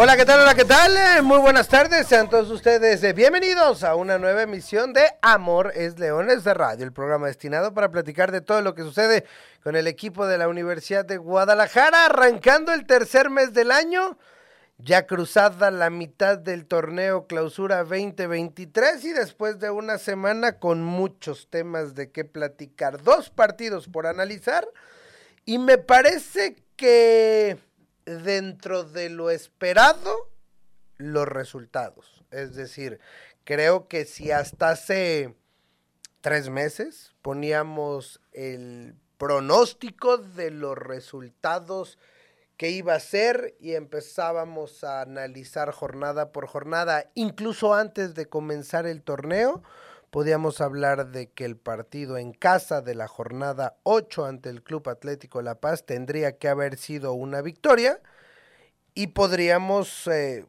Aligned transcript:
Hola, 0.00 0.16
¿qué 0.16 0.24
tal? 0.24 0.38
Hola, 0.38 0.54
¿qué 0.54 0.64
tal? 0.64 0.96
Eh, 0.96 1.22
Muy 1.22 1.38
buenas 1.38 1.66
tardes, 1.66 2.06
sean 2.06 2.30
todos 2.30 2.52
ustedes 2.52 3.02
eh, 3.02 3.12
bienvenidos 3.12 3.82
a 3.82 3.96
una 3.96 4.16
nueva 4.16 4.42
emisión 4.42 4.92
de 4.92 5.02
Amor 5.22 5.72
es 5.74 5.98
Leones 5.98 6.44
de 6.44 6.54
Radio, 6.54 6.84
el 6.84 6.92
programa 6.92 7.26
destinado 7.26 7.74
para 7.74 7.90
platicar 7.90 8.30
de 8.30 8.40
todo 8.40 8.62
lo 8.62 8.76
que 8.76 8.82
sucede 8.82 9.24
con 9.64 9.74
el 9.74 9.88
equipo 9.88 10.28
de 10.28 10.38
la 10.38 10.46
Universidad 10.46 11.04
de 11.04 11.16
Guadalajara, 11.16 12.06
arrancando 12.06 12.72
el 12.72 12.86
tercer 12.86 13.28
mes 13.28 13.52
del 13.52 13.72
año, 13.72 14.16
ya 14.76 15.04
cruzada 15.04 15.72
la 15.72 15.90
mitad 15.90 16.38
del 16.38 16.66
torneo 16.66 17.26
Clausura 17.26 17.78
2023 17.78 19.04
y 19.04 19.10
después 19.10 19.58
de 19.58 19.70
una 19.70 19.98
semana 19.98 20.60
con 20.60 20.84
muchos 20.84 21.48
temas 21.50 21.96
de 21.96 22.12
qué 22.12 22.24
platicar, 22.24 23.02
dos 23.02 23.30
partidos 23.30 23.88
por 23.88 24.06
analizar 24.06 24.64
y 25.44 25.58
me 25.58 25.76
parece 25.76 26.54
que 26.76 27.58
dentro 28.08 28.84
de 28.84 29.10
lo 29.10 29.30
esperado 29.30 30.30
los 30.96 31.28
resultados. 31.28 32.24
Es 32.30 32.54
decir, 32.54 33.00
creo 33.44 33.88
que 33.88 34.04
si 34.04 34.30
hasta 34.30 34.70
hace 34.70 35.34
tres 36.20 36.50
meses 36.50 37.14
poníamos 37.22 38.20
el 38.32 38.94
pronóstico 39.16 40.18
de 40.18 40.50
los 40.50 40.76
resultados 40.76 41.98
que 42.56 42.70
iba 42.70 42.94
a 42.94 43.00
ser 43.00 43.56
y 43.60 43.74
empezábamos 43.74 44.82
a 44.82 45.00
analizar 45.00 45.70
jornada 45.70 46.32
por 46.32 46.48
jornada, 46.48 47.10
incluso 47.14 47.74
antes 47.74 48.14
de 48.14 48.26
comenzar 48.26 48.86
el 48.86 49.02
torneo, 49.02 49.62
podíamos 50.10 50.60
hablar 50.60 51.10
de 51.10 51.30
que 51.30 51.44
el 51.44 51.56
partido 51.56 52.16
en 52.16 52.32
casa 52.32 52.80
de 52.80 52.94
la 52.94 53.08
jornada 53.08 53.76
8 53.82 54.24
ante 54.24 54.48
el 54.48 54.62
Club 54.62 54.88
Atlético 54.88 55.42
La 55.42 55.56
Paz 55.56 55.84
tendría 55.84 56.38
que 56.38 56.48
haber 56.48 56.76
sido 56.76 57.12
una 57.12 57.42
victoria 57.42 58.00
y 58.94 59.08
podríamos 59.08 60.06
eh, 60.06 60.46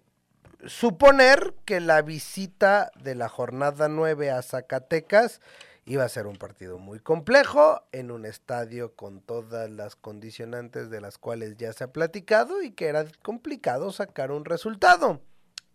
suponer 0.66 1.54
que 1.66 1.80
la 1.80 2.02
visita 2.02 2.92
de 3.02 3.16
la 3.16 3.30
jornada 3.30 3.88
9 3.88 4.32
a 4.32 4.42
Zacatecas 4.42 5.42
iba 5.86 6.04
a 6.04 6.10
ser 6.10 6.28
un 6.28 6.38
partido 6.38 6.78
muy 6.78 7.00
complejo 7.00 7.82
en 7.92 8.12
un 8.12 8.26
estadio 8.26 8.96
con 8.96 9.22
todas 9.22 9.70
las 9.70 9.96
condicionantes 9.96 10.90
de 10.90 11.02
las 11.02 11.18
cuales 11.18 11.58
ya 11.58 11.74
se 11.74 11.84
ha 11.84 11.92
platicado 11.92 12.62
y 12.62 12.72
que 12.72 12.88
era 12.88 13.06
complicado 13.24 13.92
sacar 13.92 14.32
un 14.32 14.46
resultado. 14.46 15.20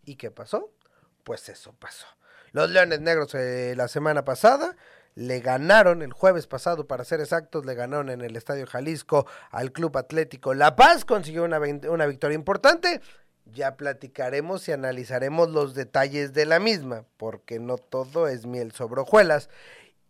¿Y 0.05 0.17
qué 0.17 0.31
pasó? 0.31 0.71
Pues 1.25 1.49
eso 1.49 1.73
pasó. 1.73 2.07
Los 2.55 2.71
Leones 2.71 3.01
Negros 3.01 3.35
eh, 3.35 3.75
la 3.77 3.89
semana 3.89 4.25
pasada 4.25 4.77
le 5.17 5.41
ganaron 5.41 6.03
el 6.03 6.13
jueves 6.13 6.47
pasado, 6.47 6.87
para 6.87 7.05
ser 7.05 7.21
exactos, 7.21 7.67
le 7.67 7.75
ganaron 7.75 8.11
en 8.11 8.21
el 8.21 8.37
Estadio 8.37 8.65
Jalisco 8.65 9.27
al 9.51 9.73
Club 9.73 9.97
Atlético 9.97 10.55
La 10.55 10.77
Paz, 10.77 11.05
consiguió 11.05 11.43
una, 11.43 11.59
una 11.59 12.07
victoria 12.07 12.37
importante. 12.37 13.01
Ya 13.47 13.77
platicaremos 13.77 14.69
y 14.69 14.73
analizaremos 14.73 15.51
los 15.51 15.75
detalles 15.75 16.33
de 16.33 16.47
la 16.47 16.61
misma, 16.61 17.05
porque 17.17 17.59
no 17.59 17.77
todo 17.77 18.29
es 18.29 18.47
miel 18.47 18.71
sobre 18.71 19.01
hojuelas. 19.01 19.51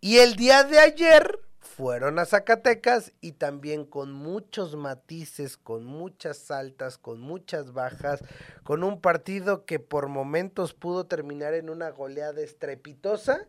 Y 0.03 0.19
el 0.19 0.37
día 0.37 0.65
de 0.65 0.81
ayer 0.81 1.41
fueron 1.65 2.19
a 2.19 2.27
Zacatecas 2.27 3.13
y 3.21 3.33
también 3.33 3.85
con 3.85 4.13
muchos 4.13 4.77
matices, 4.77 5.57
con 5.57 5.85
muchas 5.85 6.51
altas, 6.51 6.99
con 6.99 7.21
muchas 7.21 7.73
bajas, 7.73 8.23
con 8.63 8.85
un 8.85 9.01
partido 9.01 9.65
que 9.65 9.79
por 9.81 10.09
momentos 10.09 10.75
pudo 10.75 11.07
terminar 11.07 11.55
en 11.55 11.71
una 11.71 11.91
goleada 11.91 12.41
estrepitosa 12.43 13.49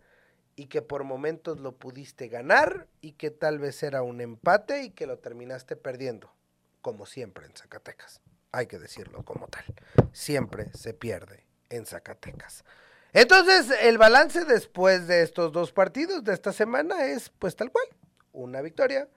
y 0.56 0.68
que 0.68 0.82
por 0.82 1.04
momentos 1.04 1.60
lo 1.60 1.74
pudiste 1.74 2.28
ganar 2.28 2.88
y 3.02 3.14
que 3.14 3.30
tal 3.30 3.60
vez 3.60 3.84
era 3.84 4.02
un 4.02 4.22
empate 4.22 4.84
y 4.84 4.90
que 4.90 5.06
lo 5.06 5.20
terminaste 5.20 5.76
perdiendo, 5.76 6.34
como 6.82 7.06
siempre 7.06 7.46
en 7.46 7.56
Zacatecas. 7.56 8.22
Hay 8.52 8.68
que 8.68 8.80
decirlo 8.80 9.24
como 9.24 9.48
tal. 9.48 9.66
Siempre 10.14 10.72
se 10.74 10.94
pierde 10.94 11.46
en 11.70 11.86
Zacatecas. 11.86 12.64
Entonces, 13.12 13.70
el 13.82 13.98
balance 13.98 14.44
después 14.46 15.08
de 15.08 15.22
estos 15.22 15.52
dos 15.52 15.72
partidos 15.72 16.24
de 16.24 16.34
esta 16.34 16.52
semana 16.52 17.06
es 17.06 17.30
pues 17.30 17.56
tal 17.56 17.72
cual. 17.72 17.86
Una 18.36 18.62
victoria, 18.62 19.08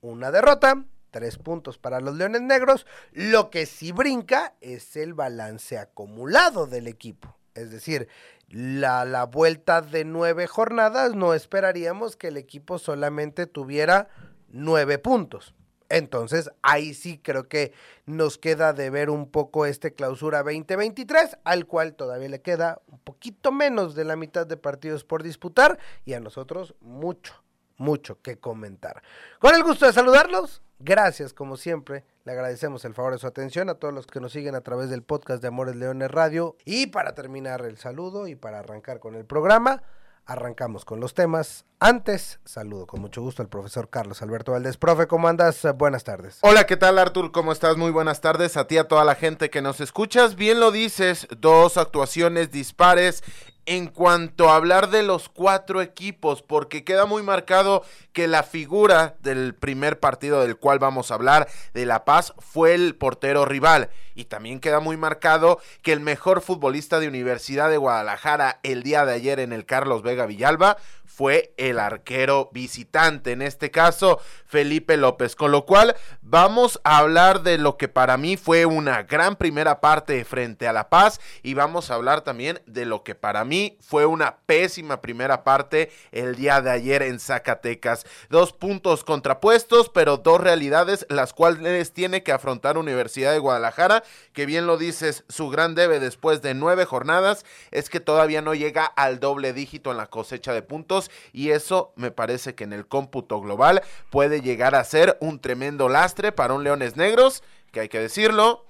una 0.00 0.32
derrota, 0.32 0.84
tres 1.12 1.38
puntos 1.38 1.78
para 1.78 2.00
los 2.00 2.16
Leones 2.16 2.42
Negros. 2.42 2.84
Lo 3.12 3.48
que 3.48 3.64
sí 3.64 3.92
brinca 3.92 4.54
es 4.60 4.96
el 4.96 5.14
balance 5.14 5.78
acumulado 5.78 6.66
del 6.66 6.88
equipo. 6.88 7.36
Es 7.54 7.70
decir, 7.70 8.08
la, 8.48 9.04
la, 9.04 9.24
vuelta 9.24 9.82
de 9.82 10.04
nueve 10.04 10.46
jornadas, 10.48 11.14
no 11.14 11.32
esperaríamos 11.32 12.16
que 12.16 12.28
el 12.28 12.36
equipo 12.36 12.78
solamente 12.78 13.46
tuviera 13.46 14.08
nueve 14.48 14.98
puntos. 14.98 15.54
Entonces, 15.88 16.50
ahí 16.62 16.94
sí 16.94 17.18
creo 17.18 17.48
que 17.48 17.72
nos 18.06 18.38
queda 18.38 18.72
de 18.72 18.90
ver 18.90 19.08
un 19.08 19.30
poco 19.30 19.66
este 19.66 19.94
clausura 19.94 20.42
2023, 20.42 21.38
al 21.44 21.66
cual 21.66 21.94
todavía 21.94 22.28
le 22.28 22.42
queda 22.42 22.82
un 22.88 22.98
poquito 22.98 23.52
menos 23.52 23.94
de 23.94 24.04
la 24.04 24.16
mitad 24.16 24.46
de 24.46 24.56
partidos 24.56 25.04
por 25.04 25.22
disputar 25.22 25.78
y 26.04 26.14
a 26.14 26.20
nosotros 26.20 26.74
mucho, 26.80 27.34
mucho 27.76 28.20
que 28.22 28.38
comentar. 28.38 29.02
Con 29.38 29.54
el 29.54 29.62
gusto 29.62 29.86
de 29.86 29.92
saludarlos, 29.92 30.62
gracias 30.78 31.32
como 31.32 31.56
siempre. 31.56 32.04
Le 32.24 32.32
agradecemos 32.32 32.84
el 32.84 32.94
favor 32.94 33.12
de 33.12 33.18
su 33.18 33.26
atención 33.26 33.68
a 33.68 33.74
todos 33.74 33.94
los 33.94 34.06
que 34.06 34.20
nos 34.20 34.32
siguen 34.32 34.54
a 34.54 34.62
través 34.62 34.90
del 34.90 35.02
podcast 35.02 35.40
de 35.40 35.48
Amores 35.48 35.76
Leones 35.76 36.10
Radio. 36.10 36.56
Y 36.64 36.88
para 36.88 37.14
terminar 37.14 37.64
el 37.64 37.78
saludo 37.78 38.26
y 38.26 38.34
para 38.34 38.58
arrancar 38.58 38.98
con 38.98 39.14
el 39.14 39.24
programa, 39.24 39.82
arrancamos 40.26 40.84
con 40.84 40.98
los 40.98 41.14
temas. 41.14 41.64
Antes, 41.78 42.40
saludo 42.44 42.86
con 42.86 43.00
mucho 43.00 43.22
gusto 43.22 43.42
al 43.42 43.48
profesor 43.48 43.90
Carlos 43.90 44.22
Alberto 44.22 44.52
Valdés. 44.52 44.76
Profe, 44.76 45.06
¿cómo 45.06 45.28
andas? 45.28 45.66
Buenas 45.76 46.04
tardes. 46.04 46.38
Hola, 46.40 46.66
¿qué 46.66 46.76
tal 46.76 46.98
Artur? 46.98 47.30
¿Cómo 47.30 47.52
estás? 47.52 47.76
Muy 47.76 47.92
buenas 47.92 48.20
tardes 48.20 48.56
a 48.56 48.66
ti, 48.66 48.76
a 48.76 48.88
toda 48.88 49.04
la 49.04 49.14
gente 49.14 49.50
que 49.50 49.62
nos 49.62 49.80
escuchas. 49.80 50.34
Bien 50.34 50.58
lo 50.58 50.72
dices, 50.72 51.28
dos 51.38 51.76
actuaciones 51.76 52.50
dispares 52.50 53.22
en 53.66 53.88
cuanto 53.88 54.48
a 54.48 54.56
hablar 54.56 54.90
de 54.90 55.02
los 55.02 55.28
cuatro 55.28 55.82
equipos, 55.82 56.42
porque 56.42 56.84
queda 56.84 57.04
muy 57.04 57.22
marcado 57.22 57.84
que 58.12 58.28
la 58.28 58.44
figura 58.44 59.16
del 59.20 59.54
primer 59.54 60.00
partido 60.00 60.40
del 60.40 60.56
cual 60.56 60.78
vamos 60.78 61.10
a 61.10 61.14
hablar, 61.14 61.48
de 61.74 61.84
La 61.84 62.04
Paz, 62.04 62.32
fue 62.38 62.74
el 62.74 62.94
portero 62.94 63.44
rival. 63.44 63.90
Y 64.14 64.24
también 64.24 64.60
queda 64.60 64.80
muy 64.80 64.96
marcado 64.96 65.60
que 65.82 65.92
el 65.92 66.00
mejor 66.00 66.40
futbolista 66.40 67.00
de 67.00 67.08
Universidad 67.08 67.68
de 67.68 67.76
Guadalajara 67.76 68.60
el 68.62 68.82
día 68.82 69.04
de 69.04 69.12
ayer 69.12 69.40
en 69.40 69.52
el 69.52 69.66
Carlos 69.66 70.02
Vega 70.02 70.26
Villalba 70.26 70.78
fue 71.06 71.54
el 71.56 71.78
arquero 71.78 72.50
visitante, 72.52 73.32
en 73.32 73.42
este 73.42 73.70
caso 73.70 74.20
Felipe 74.46 74.96
López. 74.96 75.36
Con 75.36 75.52
lo 75.52 75.64
cual 75.64 75.96
vamos 76.22 76.80
a 76.84 76.98
hablar 76.98 77.42
de 77.42 77.58
lo 77.58 77.76
que 77.76 77.88
para 77.88 78.16
mí 78.16 78.36
fue 78.36 78.66
una 78.66 79.02
gran 79.04 79.36
primera 79.36 79.80
parte 79.80 80.24
frente 80.24 80.68
a 80.68 80.72
La 80.72 80.88
Paz 80.88 81.20
y 81.42 81.54
vamos 81.54 81.90
a 81.90 81.94
hablar 81.94 82.22
también 82.22 82.60
de 82.66 82.84
lo 82.84 83.02
que 83.02 83.14
para 83.14 83.44
mí 83.44 83.78
fue 83.80 84.06
una 84.06 84.38
pésima 84.46 85.00
primera 85.00 85.44
parte 85.44 85.90
el 86.12 86.36
día 86.36 86.60
de 86.60 86.70
ayer 86.70 87.02
en 87.02 87.20
Zacatecas. 87.20 88.06
Dos 88.28 88.52
puntos 88.52 89.04
contrapuestos, 89.04 89.88
pero 89.88 90.16
dos 90.16 90.40
realidades 90.40 91.06
las 91.08 91.32
cuales 91.32 91.92
tiene 91.92 92.22
que 92.22 92.32
afrontar 92.32 92.78
Universidad 92.78 93.32
de 93.32 93.38
Guadalajara, 93.38 94.02
que 94.32 94.46
bien 94.46 94.66
lo 94.66 94.76
dices, 94.76 95.24
su 95.28 95.48
gran 95.48 95.74
debe 95.74 96.00
después 96.00 96.42
de 96.42 96.54
nueve 96.54 96.84
jornadas 96.84 97.44
es 97.70 97.90
que 97.90 98.00
todavía 98.00 98.42
no 98.42 98.54
llega 98.54 98.84
al 98.84 99.20
doble 99.20 99.52
dígito 99.52 99.90
en 99.90 99.96
la 99.96 100.06
cosecha 100.06 100.52
de 100.52 100.62
puntos 100.62 100.95
y 101.32 101.50
eso 101.50 101.92
me 101.96 102.10
parece 102.10 102.54
que 102.54 102.64
en 102.64 102.72
el 102.72 102.86
cómputo 102.86 103.40
global 103.40 103.82
puede 104.10 104.40
llegar 104.40 104.74
a 104.74 104.84
ser 104.84 105.16
un 105.20 105.40
tremendo 105.40 105.88
lastre 105.88 106.32
para 106.32 106.54
un 106.54 106.64
Leones 106.64 106.96
Negros, 106.96 107.42
que 107.72 107.80
hay 107.80 107.88
que 107.88 108.00
decirlo, 108.00 108.64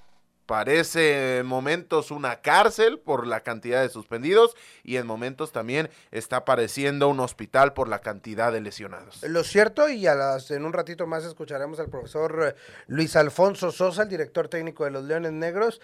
parece 0.46 1.38
en 1.38 1.46
momentos 1.46 2.11
una 2.11 2.40
cárcel 2.40 2.99
por 2.99 3.26
la 3.26 3.40
cantidad 3.40 3.82
de 3.82 3.88
suspendidos 3.88 4.56
y 4.84 4.96
en 4.96 5.06
momentos 5.06 5.52
también 5.52 5.90
está 6.12 6.44
pareciendo 6.44 7.08
un 7.08 7.20
hospital 7.20 7.75
por 7.75 7.88
la 7.88 7.99
cantidad 7.99 8.52
de 8.52 8.61
lesionados. 8.61 9.22
Lo 9.25 9.44
cierto, 9.44 9.88
y 9.88 10.06
a 10.06 10.14
las, 10.14 10.50
en 10.50 10.64
un 10.64 10.72
ratito 10.72 11.06
más 11.06 11.25
escucharemos 11.25 11.81
al 11.81 11.88
profesor 11.88 12.56
Luis 12.87 13.17
Alfonso 13.17 13.72
Sosa, 13.72 14.05
el 14.05 14.08
director 14.08 14.49
técnico 14.49 14.84
de 14.84 14.93
los 14.93 15.05
Leones 15.05 15.32
Negros, 15.32 15.81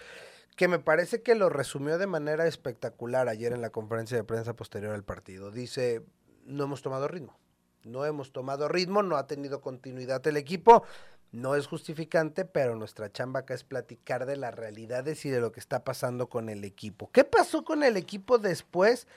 que 0.55 0.67
me 0.67 0.79
parece 0.79 1.21
que 1.21 1.35
lo 1.35 1.49
resumió 1.49 1.97
de 1.97 2.07
manera 2.07 2.47
espectacular 2.47 3.27
ayer 3.27 3.53
en 3.53 3.61
la 3.61 3.71
conferencia 3.71 4.17
de 4.17 4.23
prensa 4.23 4.55
posterior 4.55 4.93
al 4.93 5.03
partido. 5.03 5.51
Dice, 5.51 6.03
no 6.45 6.63
hemos 6.63 6.81
tomado 6.81 7.07
ritmo. 7.07 7.37
No 7.83 8.05
hemos 8.05 8.31
tomado 8.31 8.69
ritmo, 8.69 9.03
no 9.03 9.17
ha 9.17 9.27
tenido 9.27 9.61
continuidad 9.61 10.25
el 10.27 10.37
equipo. 10.37 10.83
No 11.31 11.55
es 11.55 11.67
justificante, 11.67 12.45
pero 12.45 12.75
nuestra 12.75 13.11
chamba 13.11 13.41
acá 13.41 13.55
es 13.55 13.63
platicar 13.63 14.25
de 14.25 14.37
las 14.37 14.53
realidades 14.53 15.25
y 15.25 15.29
de 15.29 15.41
lo 15.41 15.51
que 15.51 15.59
está 15.59 15.83
pasando 15.83 16.29
con 16.29 16.47
el 16.47 16.63
equipo. 16.63 17.09
¿Qué 17.11 17.23
pasó 17.23 17.63
con 17.63 17.83
el 17.83 17.97
equipo 17.97 18.37
después 18.37 19.07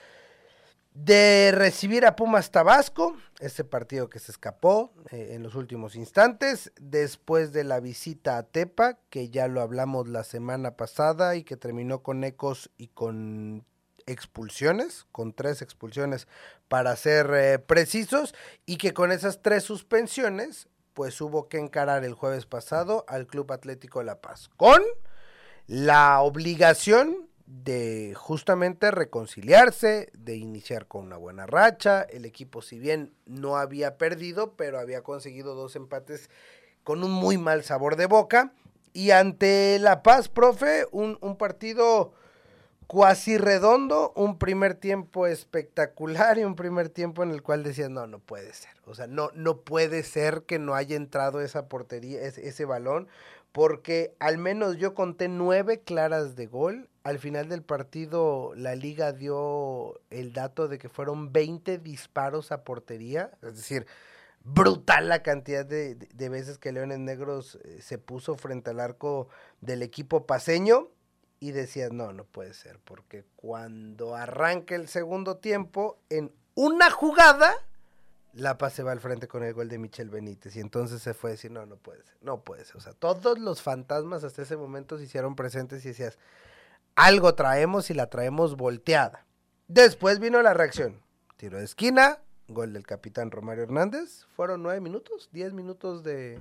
de 0.96 1.52
recibir 1.54 2.06
a 2.06 2.16
Pumas 2.16 2.50
Tabasco, 2.50 3.16
ese 3.38 3.64
partido 3.64 4.08
que 4.08 4.18
se 4.18 4.32
escapó 4.32 4.92
eh, 5.10 5.32
en 5.32 5.42
los 5.42 5.54
últimos 5.54 5.94
instantes, 5.94 6.72
después 6.80 7.52
de 7.52 7.64
la 7.64 7.80
visita 7.80 8.38
a 8.38 8.44
Tepa, 8.44 8.98
que 9.10 9.28
ya 9.28 9.46
lo 9.46 9.60
hablamos 9.60 10.08
la 10.08 10.24
semana 10.24 10.76
pasada 10.76 11.36
y 11.36 11.44
que 11.44 11.58
terminó 11.58 12.02
con 12.02 12.24
ecos 12.24 12.70
y 12.78 12.88
con 12.88 13.66
expulsiones, 14.06 15.06
con 15.12 15.32
tres 15.32 15.62
expulsiones 15.62 16.26
para 16.68 16.96
ser 16.96 17.30
eh, 17.34 17.58
precisos, 17.58 18.34
y 18.64 18.78
que 18.78 18.94
con 18.94 19.12
esas 19.12 19.42
tres 19.42 19.64
suspensiones, 19.64 20.68
pues 20.94 21.20
hubo 21.20 21.48
que 21.48 21.58
encarar 21.58 22.04
el 22.04 22.14
jueves 22.14 22.46
pasado 22.46 23.04
al 23.08 23.26
Club 23.26 23.52
Atlético 23.52 24.02
La 24.02 24.20
Paz, 24.20 24.48
con 24.56 24.82
la 25.66 26.20
obligación 26.20 27.28
de 27.46 28.14
justamente 28.16 28.90
reconciliarse, 28.90 30.10
de 30.14 30.36
iniciar 30.36 30.86
con 30.86 31.06
una 31.06 31.16
buena 31.16 31.46
racha. 31.46 32.02
El 32.02 32.24
equipo, 32.24 32.60
si 32.60 32.78
bien 32.78 33.12
no 33.24 33.56
había 33.56 33.98
perdido, 33.98 34.54
pero 34.56 34.78
había 34.78 35.02
conseguido 35.02 35.54
dos 35.54 35.76
empates 35.76 36.28
con 36.82 37.04
un 37.04 37.12
muy 37.12 37.38
mal 37.38 37.62
sabor 37.62 37.96
de 37.96 38.06
boca. 38.06 38.52
Y 38.92 39.10
ante 39.10 39.78
La 39.78 40.02
Paz, 40.02 40.28
profe, 40.28 40.86
un, 40.90 41.18
un 41.20 41.36
partido 41.36 42.14
cuasi 42.86 43.36
redondo, 43.38 44.12
un 44.14 44.38
primer 44.38 44.74
tiempo 44.74 45.26
espectacular 45.26 46.38
y 46.38 46.44
un 46.44 46.54
primer 46.54 46.88
tiempo 46.88 47.22
en 47.22 47.30
el 47.30 47.42
cual 47.42 47.62
decías, 47.62 47.90
no, 47.90 48.06
no 48.06 48.18
puede 48.18 48.52
ser. 48.52 48.70
O 48.86 48.94
sea, 48.94 49.06
no, 49.06 49.30
no 49.34 49.60
puede 49.62 50.02
ser 50.02 50.42
que 50.42 50.58
no 50.58 50.74
haya 50.74 50.96
entrado 50.96 51.40
esa 51.40 51.68
portería, 51.68 52.22
ese, 52.22 52.48
ese 52.48 52.64
balón, 52.64 53.08
porque 53.52 54.14
al 54.20 54.38
menos 54.38 54.76
yo 54.76 54.94
conté 54.94 55.28
nueve 55.28 55.80
claras 55.80 56.36
de 56.36 56.46
gol. 56.46 56.88
Al 57.02 57.18
final 57.18 57.48
del 57.48 57.62
partido 57.62 58.52
la 58.56 58.74
liga 58.74 59.12
dio 59.12 60.00
el 60.10 60.32
dato 60.32 60.68
de 60.68 60.78
que 60.78 60.88
fueron 60.88 61.32
20 61.32 61.78
disparos 61.78 62.52
a 62.52 62.64
portería, 62.64 63.30
es 63.42 63.56
decir, 63.56 63.86
brutal 64.44 65.08
la 65.08 65.22
cantidad 65.22 65.64
de, 65.64 65.94
de 65.96 66.28
veces 66.28 66.58
que 66.58 66.72
Leones 66.72 66.98
Negros 66.98 67.58
eh, 67.64 67.80
se 67.80 67.98
puso 67.98 68.36
frente 68.36 68.70
al 68.70 68.80
arco 68.80 69.28
del 69.60 69.82
equipo 69.82 70.26
paseño 70.26 70.90
y 71.38 71.52
decías, 71.52 71.92
no, 71.92 72.12
no 72.12 72.24
puede 72.24 72.54
ser, 72.54 72.78
porque 72.84 73.24
cuando 73.36 74.14
arranca 74.14 74.74
el 74.74 74.88
segundo 74.88 75.36
tiempo, 75.36 75.98
en 76.08 76.32
una 76.54 76.90
jugada, 76.90 77.52
La 78.32 78.58
Paz 78.58 78.74
se 78.74 78.82
va 78.82 78.92
al 78.92 79.00
frente 79.00 79.28
con 79.28 79.42
el 79.42 79.52
gol 79.52 79.68
de 79.68 79.78
Michel 79.78 80.10
Benítez. 80.10 80.56
Y 80.56 80.60
entonces 80.60 81.02
se 81.02 81.14
fue 81.14 81.30
a 81.30 81.32
decir, 81.32 81.50
no, 81.50 81.66
no 81.66 81.76
puede 81.76 82.02
ser, 82.04 82.16
no 82.22 82.42
puede 82.42 82.64
ser. 82.64 82.76
O 82.76 82.80
sea, 82.80 82.92
todos 82.92 83.38
los 83.38 83.62
fantasmas 83.62 84.24
hasta 84.24 84.42
ese 84.42 84.56
momento 84.56 84.98
se 84.98 85.04
hicieron 85.04 85.36
presentes 85.36 85.84
y 85.84 85.88
decías, 85.88 86.18
algo 86.94 87.34
traemos 87.34 87.90
y 87.90 87.94
la 87.94 88.08
traemos 88.08 88.56
volteada. 88.56 89.26
Después 89.68 90.18
vino 90.18 90.40
la 90.42 90.54
reacción. 90.54 91.02
Tiro 91.36 91.58
de 91.58 91.64
esquina, 91.64 92.18
gol 92.48 92.72
del 92.72 92.86
capitán 92.86 93.30
Romario 93.30 93.64
Hernández. 93.64 94.24
Fueron 94.36 94.62
nueve 94.62 94.80
minutos, 94.80 95.28
diez 95.32 95.52
minutos 95.52 96.02
de, 96.02 96.40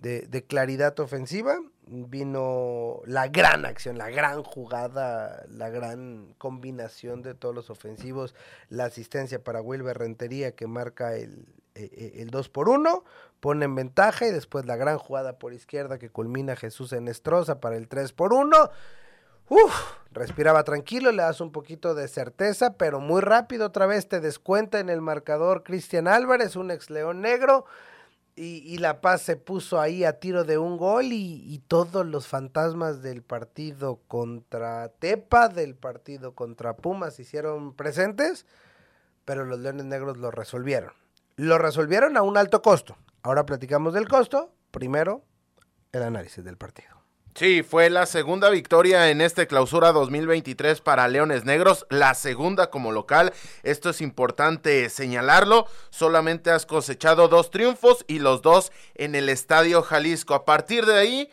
de, 0.00 0.44
claridad 0.46 0.98
ofensiva. 1.00 1.58
Vino 1.86 3.00
la 3.04 3.28
gran 3.28 3.64
acción, 3.64 3.98
la 3.98 4.10
gran 4.10 4.42
jugada, 4.44 5.44
la 5.48 5.70
gran 5.70 6.34
combinación 6.38 7.22
de 7.22 7.34
todos 7.34 7.54
los 7.54 7.68
ofensivos. 7.70 8.34
La 8.68 8.84
asistencia 8.84 9.42
para 9.42 9.60
Wilber 9.60 9.98
Rentería 9.98 10.52
que 10.52 10.66
marca 10.66 11.16
el, 11.16 11.46
el, 11.74 12.12
el 12.14 12.30
2 12.30 12.48
por 12.48 12.68
1, 12.68 13.04
pone 13.40 13.64
en 13.64 13.74
ventaja 13.74 14.26
y 14.26 14.30
después 14.30 14.66
la 14.66 14.76
gran 14.76 14.98
jugada 14.98 15.38
por 15.38 15.52
izquierda 15.52 15.98
que 15.98 16.10
culmina 16.10 16.54
Jesús 16.56 16.92
en 16.92 17.08
Estroza 17.08 17.60
para 17.60 17.76
el 17.76 17.88
3 17.88 18.12
por 18.12 18.32
1. 18.32 18.70
Uf, 19.50 19.74
respiraba 20.12 20.62
tranquilo, 20.62 21.10
le 21.10 21.22
das 21.22 21.40
un 21.40 21.50
poquito 21.50 21.96
de 21.96 22.06
certeza, 22.06 22.74
pero 22.74 23.00
muy 23.00 23.20
rápido 23.20 23.66
otra 23.66 23.86
vez 23.86 24.08
te 24.08 24.20
descuenta 24.20 24.78
en 24.78 24.88
el 24.88 25.00
marcador 25.00 25.64
Cristian 25.64 26.06
Álvarez, 26.06 26.54
un 26.54 26.70
ex 26.70 26.88
león 26.88 27.20
negro. 27.20 27.64
Y, 28.36 28.62
y, 28.64 28.78
La 28.78 29.00
Paz 29.00 29.22
se 29.22 29.36
puso 29.36 29.80
ahí 29.80 30.04
a 30.04 30.18
tiro 30.18 30.44
de 30.44 30.56
un 30.56 30.78
gol 30.78 31.06
y, 31.06 31.42
y, 31.46 31.58
todos 31.58 32.06
los 32.06 32.26
fantasmas 32.26 33.02
del 33.02 33.22
partido 33.22 34.00
contra 34.08 34.88
Tepa, 34.88 35.48
del 35.48 35.74
partido 35.74 36.34
contra 36.34 36.76
Pumas 36.76 37.16
se 37.16 37.22
hicieron 37.22 37.74
presentes, 37.74 38.46
pero 39.24 39.44
los 39.44 39.58
Leones 39.58 39.84
Negros 39.84 40.16
lo 40.16 40.30
resolvieron. 40.30 40.92
Lo 41.36 41.58
resolvieron 41.58 42.16
a 42.16 42.22
un 42.22 42.36
alto 42.36 42.62
costo. 42.62 42.96
Ahora 43.22 43.44
platicamos 43.44 43.94
del 43.94 44.08
costo. 44.08 44.54
Primero, 44.70 45.22
el 45.92 46.02
análisis 46.02 46.44
del 46.44 46.56
partido. 46.56 46.99
Sí, 47.34 47.62
fue 47.62 47.90
la 47.90 48.06
segunda 48.06 48.50
victoria 48.50 49.08
en 49.08 49.20
este 49.20 49.46
clausura 49.46 49.92
2023 49.92 50.80
para 50.80 51.08
Leones 51.08 51.44
Negros, 51.44 51.86
la 51.88 52.14
segunda 52.14 52.70
como 52.70 52.90
local. 52.90 53.32
Esto 53.62 53.90
es 53.90 54.00
importante 54.00 54.90
señalarlo. 54.90 55.66
Solamente 55.90 56.50
has 56.50 56.66
cosechado 56.66 57.28
dos 57.28 57.50
triunfos 57.50 58.04
y 58.08 58.18
los 58.18 58.42
dos 58.42 58.72
en 58.94 59.14
el 59.14 59.28
Estadio 59.28 59.82
Jalisco. 59.82 60.34
A 60.34 60.44
partir 60.44 60.84
de 60.86 60.98
ahí, 60.98 61.30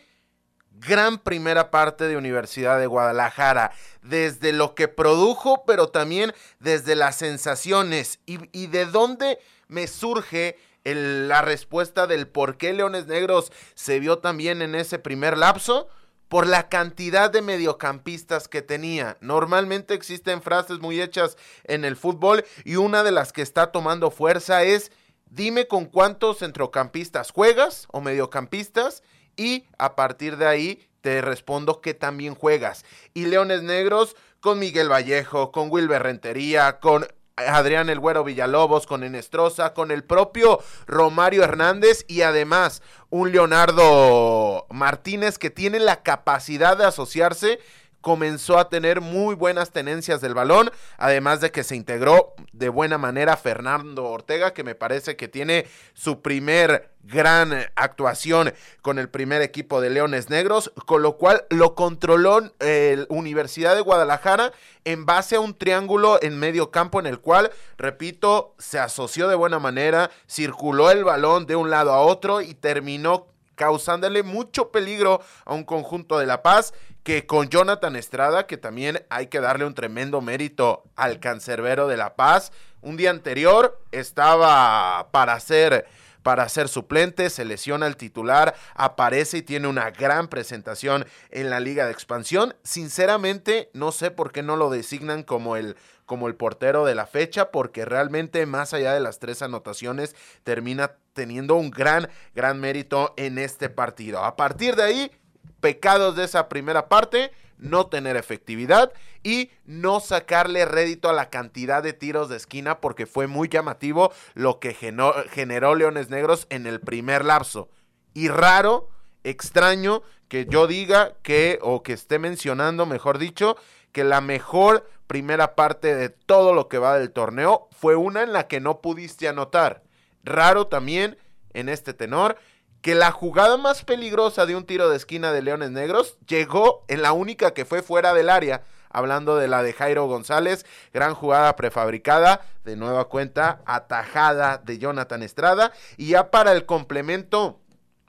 gran 0.72 1.18
primera 1.18 1.72
parte 1.72 2.08
de 2.08 2.16
Universidad 2.16 2.80
de 2.80 2.88
Guadalajara, 2.88 3.72
desde 4.04 4.54
lo 4.54 4.76
que 4.76 4.88
produjo, 4.88 5.64
pero 5.66 5.90
también 5.90 6.32
desde 6.60 6.96
las 6.96 7.18
sensaciones 7.18 8.20
y, 8.26 8.38
y 8.58 8.68
de 8.68 8.86
dónde 8.86 9.40
me 9.68 9.88
surge 9.88 10.58
la 10.96 11.42
respuesta 11.42 12.08
del 12.08 12.28
por 12.28 12.58
qué 12.58 12.74
Leones 12.74 13.08
Negros 13.08 13.52
se 13.76 14.00
vio 14.00 14.20
también 14.20 14.62
en 14.62 14.76
ese 14.76 15.00
primer 15.00 15.38
lapso. 15.38 15.88
Por 16.28 16.46
la 16.46 16.68
cantidad 16.68 17.32
de 17.32 17.42
mediocampistas 17.42 18.50
que 18.50 18.62
tenía. 18.62 19.16
Normalmente 19.22 19.94
existen 19.94 20.42
frases 20.42 20.80
muy 20.80 21.00
hechas 21.00 21.38
en 21.64 21.86
el 21.86 21.96
fútbol 21.96 22.44
y 22.66 22.76
una 22.76 23.04
de 23.04 23.14
las 23.14 23.32
que 23.32 23.42
está 23.42 23.72
tomando 23.72 24.12
fuerza 24.12 24.64
es 24.64 24.92
dime 25.30 25.68
con 25.68 25.86
cuántos 25.86 26.40
centrocampistas 26.40 27.32
juegas 27.32 27.88
o 27.94 28.02
mediocampistas 28.02 29.04
y 29.38 29.66
a 29.78 29.96
partir 29.96 30.36
de 30.36 30.48
ahí 30.48 30.88
te 31.02 31.22
respondo 31.22 31.80
que 31.80 31.94
también 31.94 32.36
juegas. 32.36 32.84
Y 33.14 33.26
Leones 33.26 33.64
Negros 33.64 34.16
con 34.42 34.60
Miguel 34.60 34.92
Vallejo, 34.92 35.52
con 35.52 35.72
Wilber 35.72 36.04
Rentería, 36.04 36.80
con 36.80 37.08
Adrián 37.38 37.90
El 37.90 38.00
Güero 38.00 38.24
Villalobos, 38.24 38.88
con 38.88 39.04
Enestrosa, 39.04 39.74
con 39.74 39.92
el 39.92 40.04
propio 40.04 40.60
Romario 40.88 41.44
Hernández 41.44 42.04
y 42.08 42.22
además 42.22 42.82
un 43.10 43.32
Leonardo 43.32 44.66
Martínez 44.70 45.38
que 45.38 45.50
tiene 45.50 45.80
la 45.80 46.02
capacidad 46.02 46.76
de 46.78 46.86
asociarse 46.86 47.60
comenzó 48.08 48.58
a 48.58 48.70
tener 48.70 49.02
muy 49.02 49.36
buenas 49.36 49.72
tenencias 49.72 50.22
del 50.22 50.34
balón, 50.34 50.72
además 50.98 51.42
de 51.42 51.52
que 51.52 51.66
se 51.66 51.76
integró 51.76 52.36
de 52.54 52.70
buena 52.70 52.98
manera 52.98 53.36
Fernando 53.36 54.06
Ortega, 54.06 54.54
que 54.54 54.64
me 54.64 54.76
parece 54.76 55.18
que 55.18 55.28
tiene 55.28 55.68
su 55.94 56.22
primer 56.22 56.90
gran 57.04 57.52
actuación 57.76 58.54
con 58.82 58.98
el 58.98 59.10
primer 59.10 59.42
equipo 59.42 59.82
de 59.82 59.90
Leones 59.90 60.30
Negros, 60.30 60.72
con 60.86 61.02
lo 61.02 61.18
cual 61.18 61.48
lo 61.50 61.76
controló 61.76 62.50
eh, 62.62 63.06
Universidad 63.10 63.76
de 63.76 63.82
Guadalajara 63.82 64.54
en 64.86 65.06
base 65.06 65.36
a 65.36 65.42
un 65.42 65.54
triángulo 65.54 66.18
en 66.22 66.40
medio 66.40 66.72
campo 66.72 67.02
en 67.02 67.08
el 67.08 67.20
cual, 67.20 67.52
repito, 67.78 68.56
se 68.58 68.80
asoció 68.80 69.28
de 69.28 69.36
buena 69.36 69.60
manera, 69.60 70.12
circuló 70.30 70.92
el 70.92 71.04
balón 71.04 71.46
de 71.46 71.58
un 71.58 71.70
lado 71.70 71.92
a 71.92 72.00
otro 72.00 72.40
y 72.40 72.54
terminó 72.54 73.28
causándole 73.58 74.24
mucho 74.24 74.72
peligro 74.72 75.20
a 75.44 75.54
un 75.54 75.66
conjunto 75.66 76.18
de 76.18 76.28
La 76.28 76.42
Paz 76.44 76.74
que 77.04 77.26
con 77.26 77.50
Jonathan 77.50 77.98
Estrada, 77.98 78.48
que 78.48 78.56
también 78.56 79.06
hay 79.10 79.28
que 79.28 79.42
darle 79.42 79.66
un 79.66 79.74
tremendo 79.74 80.22
mérito 80.22 80.84
al 80.96 81.20
cancerbero 81.20 81.90
de 81.90 81.98
La 81.98 82.16
Paz, 82.16 82.54
un 82.82 82.96
día 82.96 83.10
anterior 83.10 83.82
estaba 83.92 85.10
para 85.12 85.38
ser 85.42 85.86
para 86.24 86.50
ser 86.50 86.68
suplente, 86.68 87.30
se 87.30 87.46
lesiona 87.46 87.88
el 87.88 87.96
titular, 87.96 88.54
aparece 88.76 89.38
y 89.38 89.42
tiene 89.44 89.70
una 89.70 89.92
gran 89.92 90.28
presentación 90.28 91.06
en 91.32 91.50
la 91.50 91.62
Liga 91.62 91.86
de 91.86 91.94
Expansión. 91.94 92.54
Sinceramente, 92.64 93.70
no 93.72 93.94
sé 93.94 94.12
por 94.12 94.34
qué 94.34 94.44
no 94.44 94.58
lo 94.58 94.70
designan 94.70 95.24
como 95.24 95.56
el 95.56 95.78
como 96.06 96.28
el 96.28 96.36
portero 96.36 96.86
de 96.86 96.96
la 96.96 97.06
fecha, 97.06 97.52
porque 97.52 97.86
realmente 97.86 98.46
más 98.46 98.74
allá 98.74 98.94
de 98.94 99.00
las 99.00 99.20
tres 99.20 99.42
anotaciones 99.42 100.16
termina 100.44 100.94
teniendo 101.18 101.56
un 101.56 101.72
gran, 101.72 102.10
gran 102.36 102.60
mérito 102.60 103.16
en 103.18 103.40
este 103.40 103.70
partido. 103.70 104.24
A 104.24 104.36
partir 104.36 104.76
de 104.76 104.84
ahí, 104.84 105.12
pecados 105.60 106.16
de 106.16 106.26
esa 106.26 106.48
primera 106.48 106.90
parte, 106.90 107.32
no 107.58 107.88
tener 107.88 108.16
efectividad 108.18 108.94
y 109.24 109.50
no 109.66 110.00
sacarle 110.00 110.66
rédito 110.66 111.10
a 111.10 111.14
la 111.14 111.32
cantidad 111.32 111.82
de 111.82 111.94
tiros 111.94 112.30
de 112.30 112.38
esquina 112.38 112.80
porque 112.80 113.08
fue 113.08 113.26
muy 113.26 113.50
llamativo 113.50 114.14
lo 114.36 114.60
que 114.60 114.76
generó, 114.76 115.74
Leones 115.74 116.12
Negros 116.12 116.46
en 116.52 116.68
el 116.68 116.80
primer 116.82 117.26
lapso. 117.26 117.68
Y 118.14 118.28
raro, 118.28 118.90
extraño 119.24 120.04
que 120.28 120.46
yo 120.46 120.68
diga 120.68 121.16
que, 121.24 121.58
o 121.64 121.82
que 121.82 121.94
esté 121.94 122.20
mencionando, 122.20 122.86
mejor 122.86 123.18
dicho, 123.18 123.58
que 123.92 124.04
la 124.04 124.22
mejor 124.22 124.88
primera 125.08 125.56
parte 125.56 125.96
de 125.96 126.10
todo 126.10 126.54
lo 126.54 126.68
que 126.68 126.78
va 126.78 127.00
del 127.00 127.12
torneo 127.12 127.70
fue 127.72 127.96
una 127.96 128.22
en 128.22 128.34
la 128.34 128.48
que 128.48 128.60
no 128.60 128.82
pudiste 128.82 129.28
anotar. 129.28 129.82
Raro 130.28 130.68
también 130.68 131.18
en 131.54 131.70
este 131.70 131.94
tenor 131.94 132.38
que 132.82 132.96
la 132.96 133.12
jugada 133.12 133.58
más 133.58 133.84
peligrosa 133.84 134.46
de 134.46 134.56
un 134.56 134.66
tiro 134.66 134.90
de 134.90 134.98
esquina 134.98 135.32
de 135.32 135.42
Leones 135.42 135.72
Negros 135.72 136.18
llegó 136.28 136.86
en 136.88 137.02
la 137.02 137.12
única 137.12 137.54
que 137.54 137.66
fue 137.66 137.82
fuera 137.82 138.14
del 138.14 138.30
área. 138.30 138.64
hablando 138.90 139.36
de 139.36 139.48
la 139.48 139.62
de 139.64 139.74
Jairo 139.74 140.08
González, 140.08 140.66
gran 140.94 141.14
jugada 141.14 141.56
prefabricada, 141.56 142.42
de 142.64 142.76
nueva 142.78 143.06
cuenta, 143.06 143.62
atajada 143.66 144.58
de 144.58 144.80
Jonathan 144.80 145.22
Estrada, 145.24 145.74
y 145.98 146.10
ya 146.10 146.32
para 146.32 146.54
el 146.54 146.66
complemento 146.66 147.60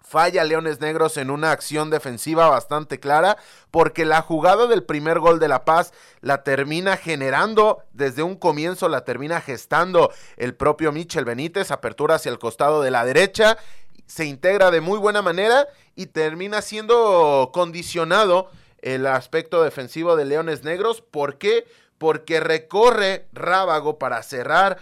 falla 0.09 0.43
Leones 0.45 0.81
Negros 0.81 1.19
en 1.19 1.31
una 1.31 1.53
acción 1.53 1.91
defensiva 1.91 2.49
bastante 2.49 2.99
clara, 2.99 3.37
porque 3.71 4.07
la 4.07 4.23
jugada 4.23 4.67
del 4.67 4.83
primer 4.83 5.21
gol 5.21 5.39
de 5.39 5.49
La 5.49 5.65
Paz 5.65 5.93
la 6.21 6.43
termina 6.43 6.97
generando 6.97 7.83
desde 7.93 8.23
un 8.23 8.37
comienzo, 8.37 8.89
la 8.89 9.05
termina 9.05 9.41
gestando 9.41 10.11
el 10.37 10.55
propio 10.55 10.93
Michel 10.93 11.27
Benítez, 11.27 11.71
apertura 11.71 12.15
hacia 12.15 12.31
el 12.31 12.39
costado 12.39 12.81
de 12.83 12.91
la 12.91 13.05
derecha, 13.05 13.59
se 14.07 14.25
integra 14.25 14.71
de 14.71 14.81
muy 14.81 14.99
buena 14.99 15.21
manera 15.21 15.69
y 15.95 16.07
termina 16.07 16.63
siendo 16.63 17.51
condicionado 17.53 18.51
el 18.81 19.07
aspecto 19.07 19.63
defensivo 19.63 20.17
de 20.17 20.25
Leones 20.25 20.65
Negros. 20.65 21.03
¿Por 21.03 21.37
qué? 21.37 21.67
Porque 21.99 22.41
recorre 22.41 23.27
Rábago 23.33 23.99
para 23.99 24.23
cerrar 24.23 24.79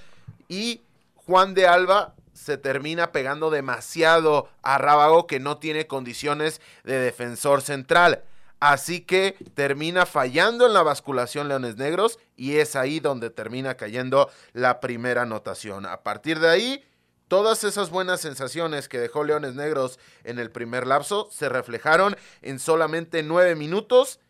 y 0.48 0.82
Juan 1.16 1.54
de 1.54 1.66
Alba 1.66 2.14
se 2.46 2.56
termina 2.56 3.10
pegando 3.10 3.50
demasiado 3.50 4.48
a 4.62 4.78
Rábago 4.78 5.26
que 5.26 5.40
no 5.40 5.58
tiene 5.58 5.88
condiciones 5.88 6.60
de 6.84 6.96
defensor 6.96 7.60
central. 7.60 8.22
Así 8.60 9.00
que 9.00 9.36
termina 9.54 10.06
fallando 10.06 10.64
en 10.64 10.72
la 10.72 10.84
basculación 10.84 11.48
Leones 11.48 11.76
Negros 11.76 12.20
y 12.36 12.58
es 12.58 12.76
ahí 12.76 13.00
donde 13.00 13.30
termina 13.30 13.76
cayendo 13.76 14.30
la 14.52 14.78
primera 14.78 15.22
anotación. 15.22 15.86
A 15.86 16.04
partir 16.04 16.38
de 16.38 16.48
ahí, 16.48 16.84
todas 17.26 17.64
esas 17.64 17.90
buenas 17.90 18.20
sensaciones 18.20 18.88
que 18.88 19.00
dejó 19.00 19.24
Leones 19.24 19.56
Negros 19.56 19.98
en 20.22 20.38
el 20.38 20.52
primer 20.52 20.86
lapso 20.86 21.28
se 21.32 21.48
reflejaron 21.48 22.16
en 22.42 22.60
solamente 22.60 23.24
nueve 23.24 23.56
minutos 23.56 24.20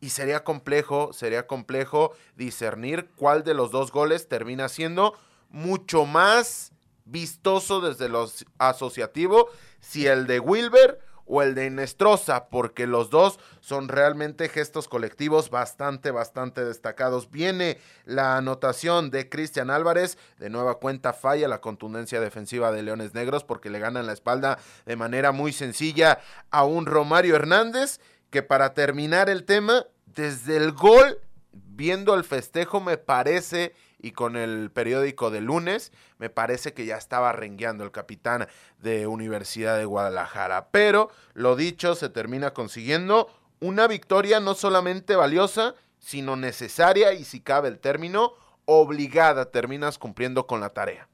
y 0.00 0.10
sería 0.10 0.42
complejo, 0.42 1.12
sería 1.12 1.46
complejo 1.46 2.16
discernir 2.34 3.10
cuál 3.14 3.44
de 3.44 3.54
los 3.54 3.70
dos 3.70 3.92
goles 3.92 4.26
termina 4.26 4.68
siendo 4.68 5.14
mucho 5.50 6.04
más 6.04 6.72
vistoso 7.10 7.80
desde 7.80 8.08
lo 8.08 8.30
asociativo, 8.58 9.48
si 9.80 10.06
el 10.06 10.26
de 10.26 10.40
Wilber 10.40 11.00
o 11.32 11.42
el 11.42 11.54
de 11.54 11.70
Nestroza, 11.70 12.48
porque 12.48 12.88
los 12.88 13.08
dos 13.08 13.38
son 13.60 13.88
realmente 13.88 14.48
gestos 14.48 14.88
colectivos 14.88 15.48
bastante, 15.48 16.10
bastante 16.10 16.64
destacados. 16.64 17.30
Viene 17.30 17.78
la 18.04 18.36
anotación 18.36 19.10
de 19.10 19.28
Cristian 19.28 19.70
Álvarez, 19.70 20.18
de 20.38 20.50
nueva 20.50 20.80
cuenta 20.80 21.12
falla 21.12 21.46
la 21.46 21.60
contundencia 21.60 22.20
defensiva 22.20 22.72
de 22.72 22.82
Leones 22.82 23.14
Negros 23.14 23.44
porque 23.44 23.70
le 23.70 23.78
ganan 23.78 24.06
la 24.06 24.12
espalda 24.12 24.58
de 24.86 24.96
manera 24.96 25.30
muy 25.30 25.52
sencilla 25.52 26.18
a 26.50 26.64
un 26.64 26.86
Romario 26.86 27.36
Hernández, 27.36 28.00
que 28.30 28.42
para 28.42 28.74
terminar 28.74 29.30
el 29.30 29.44
tema, 29.44 29.86
desde 30.06 30.56
el 30.56 30.72
gol, 30.72 31.20
viendo 31.52 32.14
el 32.14 32.24
festejo, 32.24 32.80
me 32.80 32.98
parece 32.98 33.72
y 34.02 34.12
con 34.12 34.36
el 34.36 34.70
periódico 34.70 35.30
de 35.30 35.40
lunes, 35.40 35.92
me 36.18 36.30
parece 36.30 36.72
que 36.72 36.86
ya 36.86 36.96
estaba 36.96 37.32
rengueando 37.32 37.84
el 37.84 37.90
capitán 37.90 38.48
de 38.78 39.06
Universidad 39.06 39.78
de 39.78 39.84
Guadalajara. 39.84 40.68
Pero 40.70 41.10
lo 41.34 41.56
dicho, 41.56 41.94
se 41.94 42.08
termina 42.08 42.52
consiguiendo 42.52 43.28
una 43.60 43.86
victoria 43.86 44.40
no 44.40 44.54
solamente 44.54 45.16
valiosa, 45.16 45.74
sino 45.98 46.36
necesaria 46.36 47.12
y 47.12 47.24
si 47.24 47.40
cabe 47.40 47.68
el 47.68 47.78
término, 47.78 48.32
obligada. 48.64 49.50
Terminas 49.50 49.98
cumpliendo 49.98 50.46
con 50.46 50.60
la 50.60 50.70
tarea. 50.70 51.08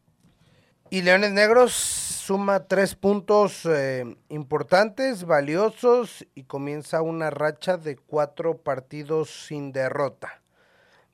Y 0.89 1.03
Leones 1.03 1.33
Negros 1.33 1.73
suma 1.73 2.69
tres 2.69 2.95
puntos 2.95 3.67
eh, 3.67 4.17
importantes, 4.29 5.25
valiosos 5.25 6.25
y 6.37 6.45
comienza 6.45 7.03
una 7.03 7.31
racha 7.31 7.77
de 7.77 7.97
cuatro 7.97 8.59
partidos 8.59 9.47
sin 9.47 9.73
derrota 9.73 10.43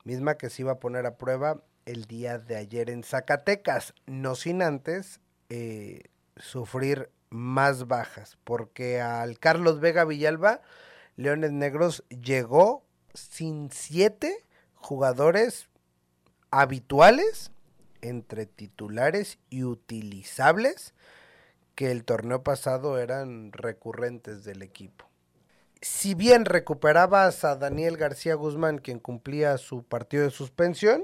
misma 0.03 0.35
que 0.35 0.49
se 0.49 0.63
iba 0.63 0.73
a 0.73 0.79
poner 0.79 1.05
a 1.05 1.17
prueba 1.17 1.61
el 1.85 2.05
día 2.05 2.37
de 2.37 2.55
ayer 2.55 2.89
en 2.89 3.03
Zacatecas, 3.03 3.93
no 4.05 4.35
sin 4.35 4.61
antes 4.61 5.19
eh, 5.49 6.03
sufrir 6.37 7.09
más 7.29 7.87
bajas, 7.87 8.37
porque 8.43 9.01
al 9.01 9.39
Carlos 9.39 9.79
Vega 9.79 10.05
Villalba, 10.05 10.61
Leones 11.15 11.51
Negros 11.51 12.03
llegó 12.09 12.85
sin 13.13 13.71
siete 13.71 14.45
jugadores 14.75 15.67
habituales 16.51 17.51
entre 18.01 18.45
titulares 18.45 19.39
y 19.49 19.63
utilizables 19.63 20.93
que 21.75 21.91
el 21.91 22.03
torneo 22.03 22.43
pasado 22.43 22.99
eran 22.99 23.51
recurrentes 23.51 24.43
del 24.43 24.61
equipo 24.61 25.12
si 25.83 26.15
bien 26.15 26.45
recuperabas 26.45 27.43
a 27.43 27.57
Daniel 27.57 27.97
García 27.97 28.35
Guzmán, 28.35 28.77
quien 28.77 28.99
cumplía 28.99 29.57
su 29.57 29.83
partido 29.83 30.23
de 30.23 30.31
suspensión, 30.31 31.03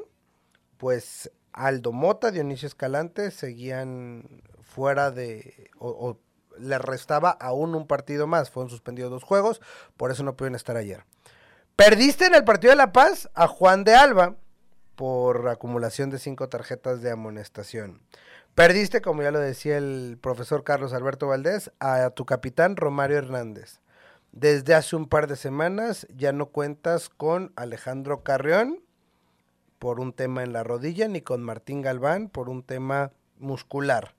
pues 0.77 1.29
Aldo 1.51 1.91
Mota, 1.91 2.31
Dionisio 2.31 2.67
Escalante 2.67 3.31
seguían 3.31 4.41
fuera 4.61 5.11
de, 5.11 5.69
o, 5.77 6.17
le 6.57 6.77
restaba 6.77 7.29
aún 7.29 7.75
un 7.75 7.87
partido 7.87 8.25
más, 8.25 8.51
fueron 8.51 8.69
suspendidos 8.69 9.11
dos 9.11 9.23
juegos, 9.23 9.61
por 9.97 10.11
eso 10.11 10.23
no 10.23 10.37
pudieron 10.37 10.55
estar 10.55 10.77
ayer. 10.77 11.03
Perdiste 11.75 12.25
en 12.25 12.35
el 12.35 12.45
partido 12.45 12.71
de 12.71 12.77
La 12.77 12.93
Paz 12.93 13.29
a 13.33 13.47
Juan 13.47 13.83
de 13.83 13.95
Alba 13.95 14.35
por 14.95 15.49
acumulación 15.49 16.09
de 16.09 16.19
cinco 16.19 16.47
tarjetas 16.47 17.01
de 17.01 17.11
amonestación. 17.11 18.01
Perdiste, 18.55 19.01
como 19.01 19.23
ya 19.23 19.31
lo 19.31 19.39
decía 19.39 19.77
el 19.77 20.17
profesor 20.21 20.63
Carlos 20.63 20.93
Alberto 20.93 21.27
Valdés, 21.27 21.71
a 21.79 22.09
tu 22.11 22.25
capitán 22.25 22.77
Romario 22.77 23.17
Hernández. 23.17 23.79
Desde 24.31 24.75
hace 24.75 24.95
un 24.95 25.07
par 25.07 25.27
de 25.27 25.35
semanas 25.35 26.07
ya 26.15 26.31
no 26.31 26.47
cuentas 26.47 27.09
con 27.09 27.51
Alejandro 27.55 28.23
Carrión 28.23 28.81
por 29.79 29.99
un 29.99 30.13
tema 30.13 30.43
en 30.43 30.53
la 30.53 30.63
rodilla, 30.63 31.07
ni 31.07 31.21
con 31.21 31.41
Martín 31.41 31.81
Galván 31.81 32.29
por 32.29 32.49
un 32.49 32.63
tema 32.63 33.11
muscular. 33.37 34.15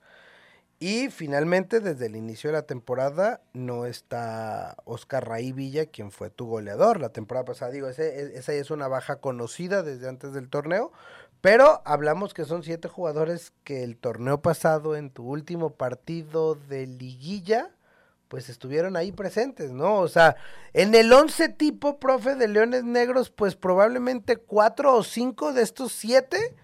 Y 0.83 1.11
finalmente, 1.11 1.81
desde 1.81 2.07
el 2.07 2.17
inicio 2.17 2.49
de 2.49 2.57
la 2.57 2.63
temporada, 2.63 3.43
no 3.53 3.85
está 3.85 4.79
Oscar 4.87 5.29
Raí 5.29 5.53
Villa, 5.53 5.85
quien 5.85 6.11
fue 6.11 6.31
tu 6.31 6.47
goleador 6.47 7.01
la 7.01 7.11
temporada 7.11 7.45
pasada. 7.45 7.71
Digo, 7.71 7.87
ese, 7.87 8.39
esa 8.39 8.55
es 8.55 8.71
una 8.71 8.89
baja 8.89 9.17
conocida 9.17 9.83
desde 9.83 10.09
antes 10.09 10.33
del 10.33 10.49
torneo, 10.49 10.91
pero 11.43 11.83
hablamos 11.85 12.33
que 12.33 12.47
son 12.47 12.63
siete 12.63 12.89
jugadores 12.89 13.53
que 13.63 13.85
el 13.85 13.99
torneo 13.99 14.41
pasado, 14.41 14.97
en 14.97 15.11
tu 15.11 15.25
último 15.25 15.75
partido 15.75 16.55
de 16.55 16.87
liguilla, 16.87 17.75
pues 18.31 18.49
estuvieron 18.49 18.97
ahí 18.97 19.11
presentes, 19.11 19.73
¿no? 19.73 19.97
O 19.97 20.07
sea, 20.07 20.37
en 20.73 20.95
el 20.95 21.13
once 21.13 21.49
tipo, 21.49 21.99
profe, 21.99 22.37
de 22.37 22.47
Leones 22.47 22.85
Negros, 22.85 23.29
pues 23.29 23.57
probablemente 23.57 24.37
cuatro 24.37 24.95
o 24.95 25.03
cinco 25.03 25.53
de 25.53 25.63
estos 25.63 25.91
siete, 25.91 26.55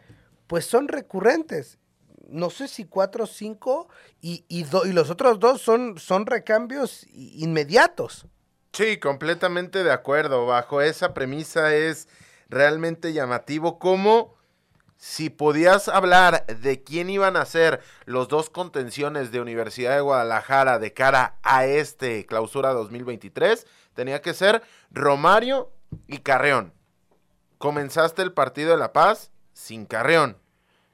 pues 0.46 0.64
son 0.64 0.86
recurrentes. 0.86 1.80
No 2.28 2.50
sé 2.50 2.68
si 2.68 2.84
cuatro 2.84 3.24
o 3.24 3.26
cinco 3.26 3.88
y, 4.20 4.44
y, 4.46 4.64
y 4.84 4.92
los 4.92 5.10
otros 5.10 5.40
dos 5.40 5.60
son, 5.60 5.98
son 5.98 6.26
recambios 6.26 7.04
inmediatos. 7.12 8.26
Sí, 8.72 8.98
completamente 8.98 9.82
de 9.82 9.90
acuerdo. 9.90 10.46
Bajo 10.46 10.82
esa 10.82 11.14
premisa 11.14 11.74
es 11.74 12.06
realmente 12.48 13.12
llamativo 13.12 13.80
cómo 13.80 14.35
si 14.96 15.28
podías 15.30 15.88
hablar 15.88 16.46
de 16.46 16.82
quién 16.82 17.10
iban 17.10 17.36
a 17.36 17.44
ser 17.44 17.82
los 18.06 18.28
dos 18.28 18.48
contenciones 18.50 19.30
de 19.30 19.40
Universidad 19.40 19.94
de 19.94 20.00
Guadalajara 20.00 20.78
de 20.78 20.92
cara 20.92 21.38
a 21.42 21.66
este 21.66 22.24
clausura 22.26 22.72
2023, 22.72 23.66
tenía 23.94 24.22
que 24.22 24.34
ser 24.34 24.62
Romario 24.90 25.70
y 26.06 26.18
Carreón. 26.18 26.72
Comenzaste 27.58 28.22
el 28.22 28.32
partido 28.32 28.72
de 28.72 28.78
La 28.78 28.92
Paz 28.92 29.30
sin 29.52 29.86
Carreón, 29.86 30.38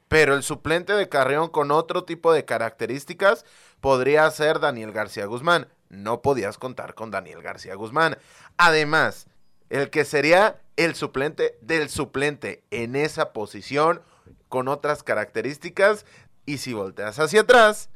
pero 0.07 0.35
el 0.35 0.43
suplente 0.43 0.93
de 0.93 1.09
Carreón 1.09 1.49
con 1.49 1.71
otro 1.71 2.03
tipo 2.03 2.33
de 2.33 2.45
características 2.45 3.45
podría 3.81 4.29
ser 4.31 4.59
Daniel 4.59 4.91
García 4.91 5.25
Guzmán. 5.25 5.67
No 5.89 6.21
podías 6.21 6.57
contar 6.57 6.93
con 6.95 7.11
Daniel 7.11 7.41
García 7.41 7.75
Guzmán. 7.75 8.17
Además, 8.57 9.27
el 9.69 9.89
que 9.89 10.05
sería 10.05 10.61
el 10.75 10.95
suplente 10.95 11.57
del 11.61 11.89
suplente 11.89 12.63
en 12.71 12.95
esa 12.95 13.33
posición 13.33 14.01
con 14.49 14.67
otras 14.67 15.03
características. 15.03 16.05
Y 16.45 16.57
si 16.57 16.73
volteas 16.73 17.19
hacia 17.19 17.41
atrás, 17.41 17.89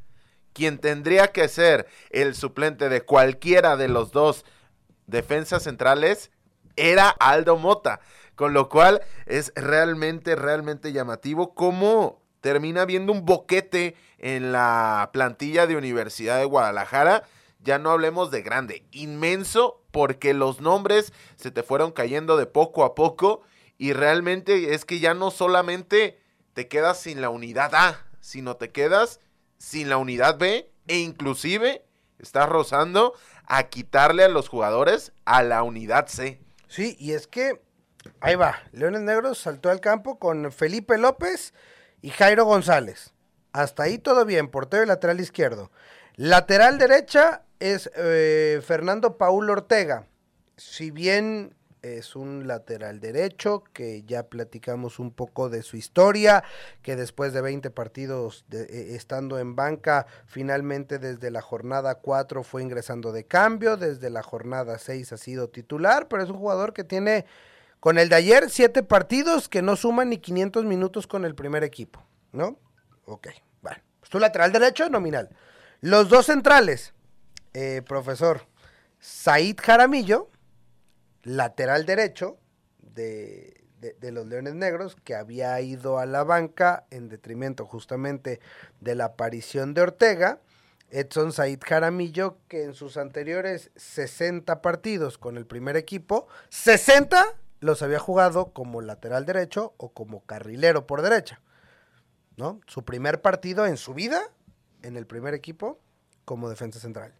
quien 0.52 0.78
tendría 0.78 1.28
que 1.28 1.48
ser 1.48 1.86
el 2.10 2.34
suplente 2.34 2.88
de 2.88 3.02
cualquiera 3.02 3.76
de 3.76 3.88
los 3.88 4.10
dos 4.12 4.44
defensas 5.06 5.62
centrales 5.62 6.30
era 6.76 7.08
Aldo 7.08 7.56
Mota. 7.56 8.00
Con 8.34 8.54
lo 8.54 8.68
cual 8.68 9.02
es 9.26 9.52
realmente, 9.56 10.36
realmente 10.36 10.92
llamativo 10.92 11.54
cómo 11.54 12.22
termina 12.40 12.84
viendo 12.84 13.12
un 13.12 13.24
boquete 13.24 13.96
en 14.18 14.52
la 14.52 15.10
plantilla 15.12 15.66
de 15.66 15.76
Universidad 15.76 16.38
de 16.38 16.44
Guadalajara. 16.44 17.24
Ya 17.60 17.78
no 17.78 17.90
hablemos 17.90 18.30
de 18.30 18.42
grande, 18.42 18.86
inmenso 18.92 19.82
porque 19.90 20.34
los 20.34 20.60
nombres 20.60 21.12
se 21.36 21.50
te 21.50 21.62
fueron 21.62 21.92
cayendo 21.92 22.36
de 22.36 22.46
poco 22.46 22.84
a 22.84 22.94
poco 22.94 23.42
y 23.76 23.92
realmente 23.92 24.74
es 24.74 24.84
que 24.84 25.00
ya 25.00 25.14
no 25.14 25.30
solamente 25.30 26.20
te 26.54 26.68
quedas 26.68 27.00
sin 27.00 27.20
la 27.20 27.30
unidad 27.30 27.74
A, 27.74 28.06
sino 28.20 28.56
te 28.56 28.70
quedas 28.70 29.20
sin 29.58 29.88
la 29.88 29.96
unidad 29.96 30.38
B 30.38 30.70
e 30.86 30.98
inclusive 30.98 31.84
estás 32.18 32.48
rozando 32.48 33.14
a 33.46 33.64
quitarle 33.64 34.24
a 34.24 34.28
los 34.28 34.48
jugadores 34.48 35.12
a 35.24 35.42
la 35.42 35.62
unidad 35.62 36.06
C. 36.06 36.40
Sí, 36.68 36.96
y 36.98 37.12
es 37.12 37.26
que 37.26 37.60
Ahí 38.20 38.34
va. 38.34 38.58
Leones 38.72 39.02
Negros 39.02 39.38
saltó 39.38 39.70
al 39.70 39.80
campo 39.80 40.18
con 40.18 40.50
Felipe 40.52 40.98
López 40.98 41.54
y 42.00 42.10
Jairo 42.10 42.44
González. 42.44 43.12
Hasta 43.52 43.84
ahí 43.84 43.98
todo 43.98 44.24
bien, 44.24 44.48
portero 44.48 44.82
y 44.82 44.86
lateral 44.86 45.20
izquierdo. 45.20 45.70
Lateral 46.16 46.78
derecha 46.78 47.42
es 47.58 47.90
eh, 47.96 48.60
Fernando 48.64 49.16
Paul 49.16 49.50
Ortega. 49.50 50.06
Si 50.56 50.90
bien 50.90 51.54
es 51.82 52.16
un 52.16 52.46
lateral 52.46 53.00
derecho, 53.00 53.62
que 53.72 54.02
ya 54.02 54.24
platicamos 54.24 54.98
un 54.98 55.12
poco 55.12 55.48
de 55.48 55.62
su 55.62 55.76
historia, 55.76 56.42
que 56.82 56.96
después 56.96 57.32
de 57.32 57.40
20 57.40 57.70
partidos 57.70 58.44
eh, 58.50 58.90
estando 58.94 59.38
en 59.38 59.54
banca, 59.54 60.06
finalmente 60.26 60.98
desde 60.98 61.30
la 61.30 61.40
jornada 61.40 61.96
4 61.96 62.42
fue 62.42 62.62
ingresando 62.62 63.12
de 63.12 63.24
cambio, 63.24 63.76
desde 63.76 64.10
la 64.10 64.22
jornada 64.22 64.78
6 64.78 65.12
ha 65.12 65.16
sido 65.16 65.48
titular, 65.48 66.08
pero 66.08 66.22
es 66.22 66.30
un 66.30 66.38
jugador 66.38 66.72
que 66.72 66.84
tiene 66.84 67.26
con 67.80 67.98
el 67.98 68.08
de 68.08 68.16
ayer 68.16 68.50
7 68.50 68.82
partidos 68.82 69.48
que 69.48 69.62
no 69.62 69.76
suman 69.76 70.10
ni 70.10 70.18
500 70.18 70.64
minutos 70.64 71.06
con 71.06 71.24
el 71.24 71.34
primer 71.34 71.62
equipo, 71.62 72.04
¿no? 72.32 72.58
Ok, 73.04 73.28
bueno, 73.62 73.80
pues 74.00 74.10
tu 74.10 74.18
lateral 74.18 74.52
derecho 74.52 74.88
nominal. 74.88 75.30
Los 75.80 76.08
dos 76.08 76.26
centrales, 76.26 76.92
eh, 77.54 77.82
profesor, 77.86 78.46
Said 79.00 79.56
Jaramillo, 79.62 80.30
lateral 81.22 81.86
derecho 81.86 82.38
de, 82.80 83.64
de, 83.80 84.12
los 84.12 84.26
Leones 84.26 84.54
Negros, 84.54 84.96
que 85.04 85.14
había 85.14 85.60
ido 85.60 85.98
a 85.98 86.06
la 86.06 86.24
banca 86.24 86.86
en 86.90 87.08
detrimento 87.08 87.64
justamente 87.64 88.40
de 88.80 88.94
la 88.94 89.06
aparición 89.06 89.74
de 89.74 89.82
Ortega. 89.82 90.40
Edson 90.90 91.32
Said 91.32 91.60
Jaramillo, 91.64 92.38
que 92.48 92.64
en 92.64 92.74
sus 92.74 92.96
anteriores 92.96 93.70
60 93.76 94.62
partidos 94.62 95.18
con 95.18 95.36
el 95.36 95.46
primer 95.46 95.76
equipo, 95.76 96.28
60 96.48 97.24
los 97.60 97.82
había 97.82 97.98
jugado 97.98 98.52
como 98.52 98.80
lateral 98.80 99.26
derecho 99.26 99.74
o 99.76 99.90
como 99.92 100.24
carrilero 100.24 100.86
por 100.86 101.02
derecha. 101.02 101.40
¿No? 102.36 102.60
Su 102.66 102.84
primer 102.84 103.20
partido 103.20 103.66
en 103.66 103.76
su 103.76 103.94
vida 103.94 104.22
en 104.82 104.96
el 104.96 105.06
primer 105.06 105.34
equipo 105.34 105.80
como 106.24 106.48
defensa 106.48 106.78
central. 106.78 107.12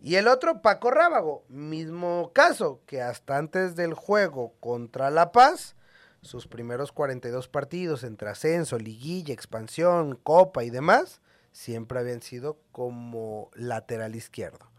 Y 0.00 0.14
el 0.14 0.28
otro, 0.28 0.62
Paco 0.62 0.90
Rábago, 0.90 1.44
mismo 1.48 2.32
caso, 2.32 2.80
que 2.86 3.02
hasta 3.02 3.36
antes 3.36 3.74
del 3.74 3.94
juego 3.94 4.54
contra 4.60 5.10
La 5.10 5.32
Paz, 5.32 5.74
sus 6.22 6.46
primeros 6.46 6.92
42 6.92 7.48
partidos 7.48 8.04
entre 8.04 8.30
ascenso, 8.30 8.78
liguilla, 8.78 9.34
expansión, 9.34 10.14
copa 10.16 10.62
y 10.62 10.70
demás, 10.70 11.20
siempre 11.52 11.98
habían 11.98 12.22
sido 12.22 12.60
como 12.70 13.50
lateral 13.54 14.14
izquierdo. 14.14 14.70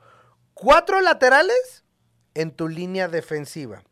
Cuatro 0.54 1.02
laterales 1.02 1.84
en 2.34 2.52
tu 2.52 2.70
línea 2.70 3.08
defensiva. 3.08 3.84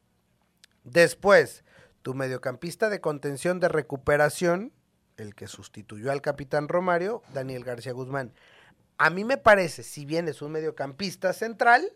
Después, 0.83 1.63
tu 2.01 2.13
mediocampista 2.13 2.89
de 2.89 3.01
contención 3.01 3.59
de 3.59 3.67
recuperación, 3.67 4.71
el 5.17 5.35
que 5.35 5.47
sustituyó 5.47 6.11
al 6.11 6.21
capitán 6.21 6.69
Romario, 6.69 7.23
Daniel 7.33 7.65
García 7.65 7.91
Guzmán. 7.91 8.33
A 8.99 9.11
mí 9.11 9.23
me 9.23 9.37
parece, 9.37 9.83
si 9.83 10.05
bien 10.05 10.27
es 10.27 10.41
un 10.41 10.51
mediocampista 10.51 11.31
central, 11.31 11.93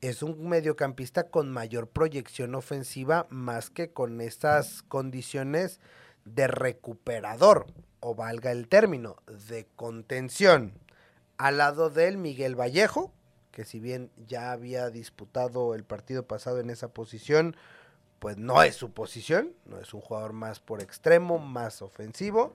es 0.00 0.22
un 0.22 0.48
mediocampista 0.48 1.24
con 1.24 1.50
mayor 1.50 1.88
proyección 1.88 2.54
ofensiva 2.54 3.26
más 3.30 3.68
que 3.68 3.92
con 3.92 4.20
estas 4.20 4.82
condiciones 4.84 5.80
de 6.24 6.46
recuperador, 6.46 7.66
o 7.98 8.14
valga 8.14 8.52
el 8.52 8.68
término, 8.68 9.16
de 9.48 9.66
contención. 9.74 10.72
Al 11.36 11.58
lado 11.58 11.90
de 11.90 12.06
él, 12.06 12.16
Miguel 12.16 12.54
Vallejo, 12.54 13.12
que 13.50 13.64
si 13.64 13.80
bien 13.80 14.12
ya 14.28 14.52
había 14.52 14.88
disputado 14.88 15.74
el 15.74 15.82
partido 15.82 16.28
pasado 16.28 16.60
en 16.60 16.70
esa 16.70 16.88
posición, 16.94 17.56
pues 18.20 18.36
no 18.36 18.62
es 18.62 18.76
su 18.76 18.92
posición, 18.92 19.52
no 19.64 19.80
es 19.80 19.92
un 19.94 20.00
jugador 20.00 20.32
más 20.32 20.60
por 20.60 20.80
extremo, 20.80 21.40
más 21.40 21.82
ofensivo. 21.82 22.54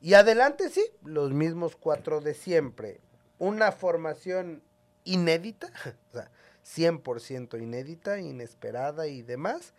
Y 0.00 0.14
adelante 0.14 0.68
sí, 0.70 0.84
los 1.02 1.32
mismos 1.32 1.74
cuatro 1.74 2.20
de 2.20 2.34
siempre 2.34 3.00
una 3.38 3.72
formación 3.72 4.62
inédita, 5.04 5.68
o 6.10 6.12
sea, 6.12 6.30
100% 6.64 7.60
inédita, 7.62 8.18
inesperada 8.18 9.06
y 9.06 9.22
demás, 9.22 9.74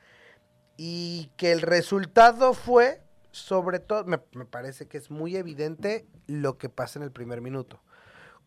y 0.77 1.31
que 1.37 1.51
el 1.51 1.61
resultado 1.61 2.53
fue, 2.53 3.01
sobre 3.31 3.79
todo, 3.79 4.05
me, 4.05 4.17
parece 4.17 4.87
que 4.87 4.97
es 4.97 5.11
muy 5.11 5.35
evidente 5.35 6.05
lo 6.27 6.57
que 6.57 6.69
pasa 6.69 6.99
en 6.99 7.03
el 7.03 7.11
primer 7.11 7.41
minuto. 7.41 7.81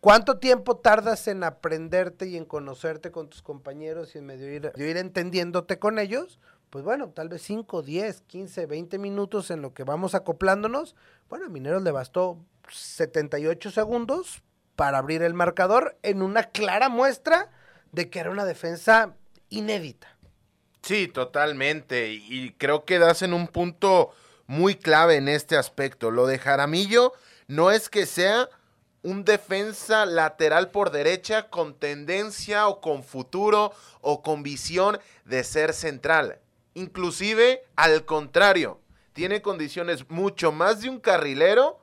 ¿Cuánto 0.00 0.38
tiempo 0.38 0.78
tardas 0.78 1.28
en 1.28 1.44
aprenderte 1.44 2.26
y 2.26 2.38
en 2.38 2.46
conocerte 2.46 3.10
con 3.10 3.28
tus 3.28 3.42
compañeros 3.42 4.14
y 4.14 4.18
en 4.18 4.26
medio 4.26 4.50
ir, 4.50 4.72
ir 4.76 4.96
entendiéndote 4.96 5.78
con 5.78 5.98
ellos? 5.98 6.38
Pues 6.70 6.84
bueno, 6.84 7.10
tal 7.10 7.28
vez 7.28 7.42
5, 7.42 7.82
10, 7.82 8.22
15, 8.22 8.64
20 8.64 8.98
minutos 8.98 9.50
en 9.50 9.60
lo 9.60 9.74
que 9.74 9.84
vamos 9.84 10.14
acoplándonos. 10.14 10.96
Bueno, 11.28 11.46
a 11.46 11.48
Mineros 11.50 11.82
le 11.82 11.90
bastó 11.90 12.38
78 12.70 13.70
segundos 13.72 14.42
para 14.80 14.96
abrir 14.96 15.20
el 15.20 15.34
marcador 15.34 15.98
en 16.02 16.22
una 16.22 16.44
clara 16.44 16.88
muestra 16.88 17.50
de 17.92 18.08
que 18.08 18.18
era 18.18 18.30
una 18.30 18.46
defensa 18.46 19.14
inédita. 19.50 20.16
Sí, 20.80 21.06
totalmente. 21.06 22.12
Y 22.14 22.54
creo 22.56 22.86
que 22.86 22.98
das 22.98 23.20
en 23.20 23.34
un 23.34 23.46
punto 23.46 24.14
muy 24.46 24.76
clave 24.76 25.16
en 25.16 25.28
este 25.28 25.58
aspecto. 25.58 26.10
Lo 26.10 26.26
de 26.26 26.38
Jaramillo 26.38 27.12
no 27.46 27.70
es 27.70 27.90
que 27.90 28.06
sea 28.06 28.48
un 29.02 29.26
defensa 29.26 30.06
lateral 30.06 30.70
por 30.70 30.92
derecha 30.92 31.50
con 31.50 31.74
tendencia 31.74 32.66
o 32.66 32.80
con 32.80 33.04
futuro 33.04 33.74
o 34.00 34.22
con 34.22 34.42
visión 34.42 34.98
de 35.26 35.44
ser 35.44 35.74
central. 35.74 36.38
Inclusive 36.72 37.64
al 37.76 38.06
contrario, 38.06 38.80
tiene 39.12 39.42
condiciones 39.42 40.08
mucho 40.08 40.52
más 40.52 40.80
de 40.80 40.88
un 40.88 41.00
carrilero 41.00 41.79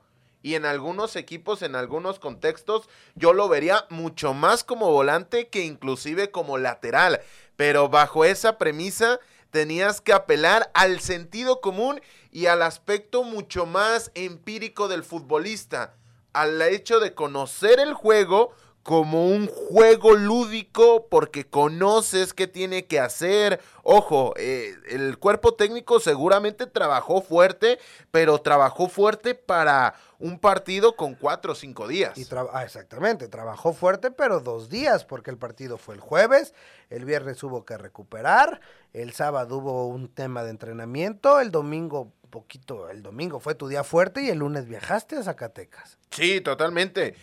y 0.48 0.54
en 0.54 0.64
algunos 0.64 1.14
equipos, 1.14 1.60
en 1.60 1.74
algunos 1.74 2.18
contextos, 2.18 2.88
yo 3.14 3.34
lo 3.34 3.50
vería 3.50 3.84
mucho 3.90 4.32
más 4.32 4.64
como 4.64 4.90
volante 4.90 5.48
que 5.48 5.66
inclusive 5.66 6.30
como 6.30 6.56
lateral. 6.56 7.20
Pero 7.56 7.90
bajo 7.90 8.24
esa 8.24 8.56
premisa 8.56 9.20
tenías 9.50 10.00
que 10.00 10.14
apelar 10.14 10.70
al 10.72 11.00
sentido 11.00 11.60
común 11.60 12.00
y 12.32 12.46
al 12.46 12.62
aspecto 12.62 13.24
mucho 13.24 13.66
más 13.66 14.10
empírico 14.14 14.88
del 14.88 15.04
futbolista, 15.04 15.92
al 16.32 16.62
hecho 16.62 16.98
de 16.98 17.12
conocer 17.12 17.78
el 17.78 17.92
juego 17.92 18.54
como 18.88 19.26
un 19.26 19.48
juego 19.48 20.14
lúdico 20.14 21.08
porque 21.10 21.44
conoces 21.44 22.32
qué 22.32 22.46
tiene 22.46 22.86
que 22.86 22.98
hacer. 22.98 23.60
Ojo, 23.82 24.32
eh, 24.38 24.74
el 24.88 25.18
cuerpo 25.18 25.52
técnico 25.52 26.00
seguramente 26.00 26.64
trabajó 26.64 27.20
fuerte, 27.20 27.78
pero 28.10 28.38
trabajó 28.38 28.88
fuerte 28.88 29.34
para 29.34 29.92
un 30.18 30.38
partido 30.38 30.96
con 30.96 31.14
cuatro 31.14 31.52
o 31.52 31.54
cinco 31.54 31.86
días. 31.86 32.18
Y 32.18 32.26
ah, 32.52 32.64
exactamente, 32.64 33.28
trabajó 33.28 33.72
fuerte, 33.72 34.10
pero 34.10 34.40
dos 34.40 34.68
días, 34.68 35.04
porque 35.04 35.30
el 35.30 35.38
partido 35.38 35.78
fue 35.78 35.94
el 35.94 36.00
jueves, 36.00 36.54
el 36.90 37.04
viernes 37.04 37.42
hubo 37.42 37.64
que 37.64 37.78
recuperar, 37.78 38.60
el 38.92 39.12
sábado 39.12 39.58
hubo 39.58 39.86
un 39.86 40.08
tema 40.08 40.42
de 40.42 40.50
entrenamiento, 40.50 41.40
el 41.40 41.50
domingo 41.50 42.12
poquito, 42.30 42.90
el 42.90 43.02
domingo 43.02 43.40
fue 43.40 43.54
tu 43.54 43.68
día 43.68 43.84
fuerte 43.84 44.22
y 44.22 44.28
el 44.28 44.38
lunes 44.38 44.66
viajaste 44.66 45.16
a 45.16 45.22
Zacatecas. 45.22 45.98
Sí, 46.10 46.40
totalmente. 46.40 47.14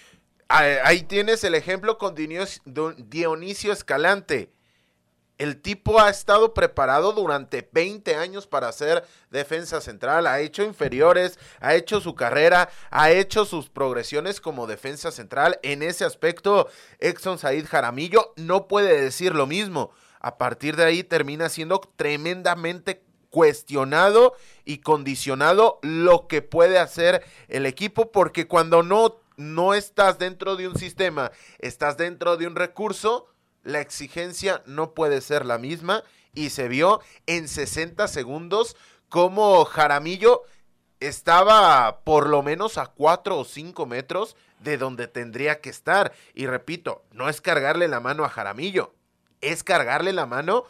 Ahí 0.48 1.04
tienes 1.04 1.44
el 1.44 1.56
ejemplo 1.56 1.98
con 1.98 2.16
Dionisio 2.16 3.74
Escalante. 3.74 4.52
El 5.38 5.62
tipo 5.62 6.00
ha 6.00 6.10
estado 6.10 6.54
preparado 6.54 7.12
durante 7.12 7.68
20 7.74 8.16
años 8.16 8.48
para 8.48 8.72
ser 8.72 9.06
defensa 9.32 9.82
central, 9.82 10.28
ha 10.28 10.40
hecho 10.40 10.64
inferiores, 10.64 11.38
ha 11.60 11.76
hecho 11.76 12.00
su 12.00 12.16
carrera, 12.16 12.70
ha 12.90 13.12
hecho 13.12 13.44
sus 13.44 13.70
progresiones 13.70 14.40
como 14.40 14.66
defensa 14.66 15.12
central. 15.12 15.60
En 15.62 15.84
ese 15.84 16.06
aspecto, 16.06 16.70
Exxon 17.00 17.38
Said 17.38 17.66
Jaramillo 17.66 18.34
no 18.38 18.68
puede 18.68 19.02
decir 19.02 19.36
lo 19.36 19.46
mismo. 19.46 19.92
A 20.22 20.38
partir 20.38 20.78
de 20.78 20.86
ahí 20.86 21.04
termina 21.04 21.50
siendo 21.50 21.82
tremendamente 21.98 23.04
cuestionado 23.30 24.34
y 24.64 24.78
condicionado 24.78 25.80
lo 25.82 26.28
que 26.28 26.42
puede 26.42 26.80
hacer 26.80 27.26
el 27.50 27.66
equipo, 27.66 28.12
porque 28.12 28.48
cuando 28.48 28.82
no 28.82 29.20
no 29.38 29.74
estás 29.74 30.18
dentro 30.18 30.56
de 30.56 30.68
un 30.68 30.78
sistema, 30.78 31.32
estás 31.60 31.98
dentro 31.98 32.38
de 32.38 32.48
un 32.48 32.56
recurso, 32.56 33.28
la 33.66 33.82
exigencia 33.82 34.62
no 34.66 34.94
puede 34.94 35.20
ser 35.20 35.46
la 35.46 35.58
misma 35.58 36.04
y 36.34 36.52
se 36.52 36.70
vio 36.70 37.02
en 37.26 37.50
60 37.50 38.08
segundos 38.08 38.78
como 39.10 39.66
Jaramillo 39.66 40.44
estaba 41.00 42.02
por 42.04 42.30
lo 42.30 42.44
menos 42.44 42.78
a 42.78 42.86
4 42.86 43.38
o 43.38 43.44
5 43.44 43.86
metros 43.86 44.38
de 44.60 44.78
donde 44.78 45.08
tendría 45.08 45.60
que 45.62 45.70
estar. 45.70 46.14
Y 46.34 46.46
repito, 46.46 47.04
no 47.12 47.28
es 47.28 47.42
cargarle 47.42 47.88
la 47.88 48.00
mano 48.00 48.24
a 48.24 48.30
Jaramillo, 48.30 48.94
es 49.42 49.64
cargarle 49.64 50.14
la 50.14 50.28
mano 50.28 50.64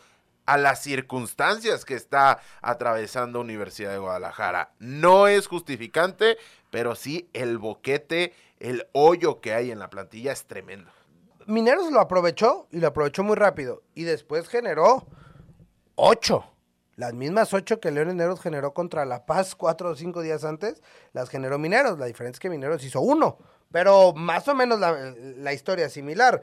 a 0.46 0.58
las 0.58 0.82
circunstancias 0.82 1.86
que 1.86 1.96
está 1.96 2.40
atravesando 2.62 3.42
Universidad 3.42 3.92
de 3.92 3.98
Guadalajara. 3.98 4.72
No 4.80 5.28
es 5.28 5.48
justificante, 5.48 6.38
pero 6.70 6.96
sí 6.96 7.30
el 7.34 7.58
boquete 7.58 8.34
el 8.60 8.88
hoyo 8.94 9.42
que 9.42 9.54
hay 9.54 9.72
en 9.72 9.80
la 9.80 9.90
plantilla 9.90 10.32
es 10.32 10.46
tremendo. 10.46 10.90
Mineros 11.46 11.92
lo 11.92 12.00
aprovechó 12.00 12.68
y 12.72 12.80
lo 12.80 12.88
aprovechó 12.88 13.24
muy 13.24 13.36
rápido. 13.36 13.84
Y 13.94 14.04
después 14.04 14.48
generó 14.48 15.08
ocho. 15.96 16.46
Las 16.96 17.14
mismas 17.14 17.54
ocho 17.54 17.80
que 17.80 17.92
Leones 17.92 18.16
Negros 18.16 18.40
generó 18.40 18.74
contra 18.74 19.06
La 19.06 19.26
Paz 19.26 19.54
cuatro 19.56 19.90
o 19.90 19.96
cinco 19.96 20.22
días 20.22 20.46
antes, 20.46 20.82
las 21.12 21.30
generó 21.30 21.60
Mineros. 21.60 22.00
La 22.00 22.06
diferencia 22.06 22.38
es 22.38 22.40
que 22.40 22.50
Mineros 22.50 22.84
hizo 22.84 23.02
uno. 23.02 23.38
Pero 23.72 24.14
más 24.14 24.48
o 24.48 24.56
menos 24.56 24.80
la, 24.80 25.14
la 25.18 25.54
historia 25.54 25.90
similar. 25.90 26.42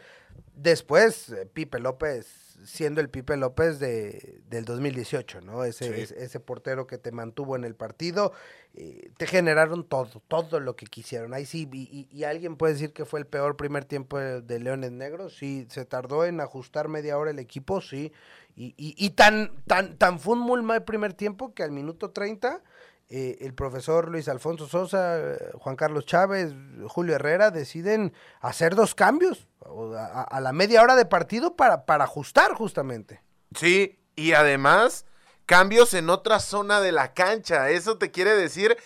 Después, 0.55 1.31
eh, 1.31 1.47
Pipe 1.47 1.79
López 1.79 2.42
siendo 2.65 3.01
el 3.01 3.09
Pipe 3.09 3.37
López 3.37 3.79
de, 3.79 4.43
del 4.49 4.65
2018, 4.65 5.41
¿no? 5.41 5.65
Ese, 5.65 6.03
ese, 6.03 6.41
portero 6.41 6.87
que 6.87 6.99
te 6.99 7.13
mantuvo 7.13 7.57
en 7.57 7.65
el 7.65 7.75
partido, 7.75 8.33
eh, 8.75 9.11
te 9.17 9.27
generaron 9.27 9.85
todo, 9.85 10.23
todo 10.29 10.61
lo 10.61 10.77
que 10.77 10.87
quisieron. 10.87 11.35
Ahí 11.35 11.47
sí, 11.47 11.69
y, 11.73 12.25
alguien 12.25 12.57
puede 12.57 12.75
decir 12.75 12.93
que 12.93 13.05
fue 13.05 13.21
el 13.21 13.27
peor 13.27 13.57
primer 13.57 13.85
tiempo 13.85 14.19
de, 14.19 14.61
Leones 14.61 14.93
Negros, 14.93 15.37
sí, 15.37 15.67
se 15.71 15.85
tardó 15.85 16.25
en 16.25 16.41
ajustar 16.41 16.89
media 16.89 17.19
hora 17.19 17.31
el 17.31 17.39
equipo, 17.39 17.81
sí, 17.81 18.13
y, 18.55 18.75
y, 18.77 19.11
tan, 19.11 19.53
tan, 19.67 19.97
tan 19.97 20.19
fue 20.19 20.35
un 20.35 20.41
muy 20.41 20.63
mal 20.63 20.85
primer 20.85 21.15
tiempo 21.15 21.55
que 21.55 21.63
al 21.63 21.71
minuto 21.71 22.11
30 22.11 22.63
eh, 23.09 23.39
el 23.41 23.55
profesor 23.55 24.09
Luis 24.09 24.29
Alfonso 24.29 24.67
Sosa, 24.67 25.37
Juan 25.55 25.77
Carlos 25.77 26.07
Chávez, 26.07 26.55
Julio 26.87 27.15
Herrera 27.15 27.51
deciden 27.51 28.13
hacer 28.41 28.75
dos 28.75 28.95
cambios 28.95 29.49
a, 29.97 30.41
la 30.41 30.53
media 30.53 30.83
hora 30.83 30.97
de 30.97 31.05
partido 31.05 31.57
para, 31.57 31.85
para 31.85 32.05
ajustar 32.05 32.55
justamente. 32.55 33.23
Sí, 33.55 33.99
y 34.17 34.33
además 34.33 35.07
cambios 35.47 35.95
en 35.95 36.11
otra 36.11 36.41
zona 36.41 36.81
de 36.81 36.93
la 36.93 37.15
cancha. 37.15 37.71
Eso 37.71 37.99
te 37.99 38.11
quiere 38.11 38.35
decir 38.35 38.77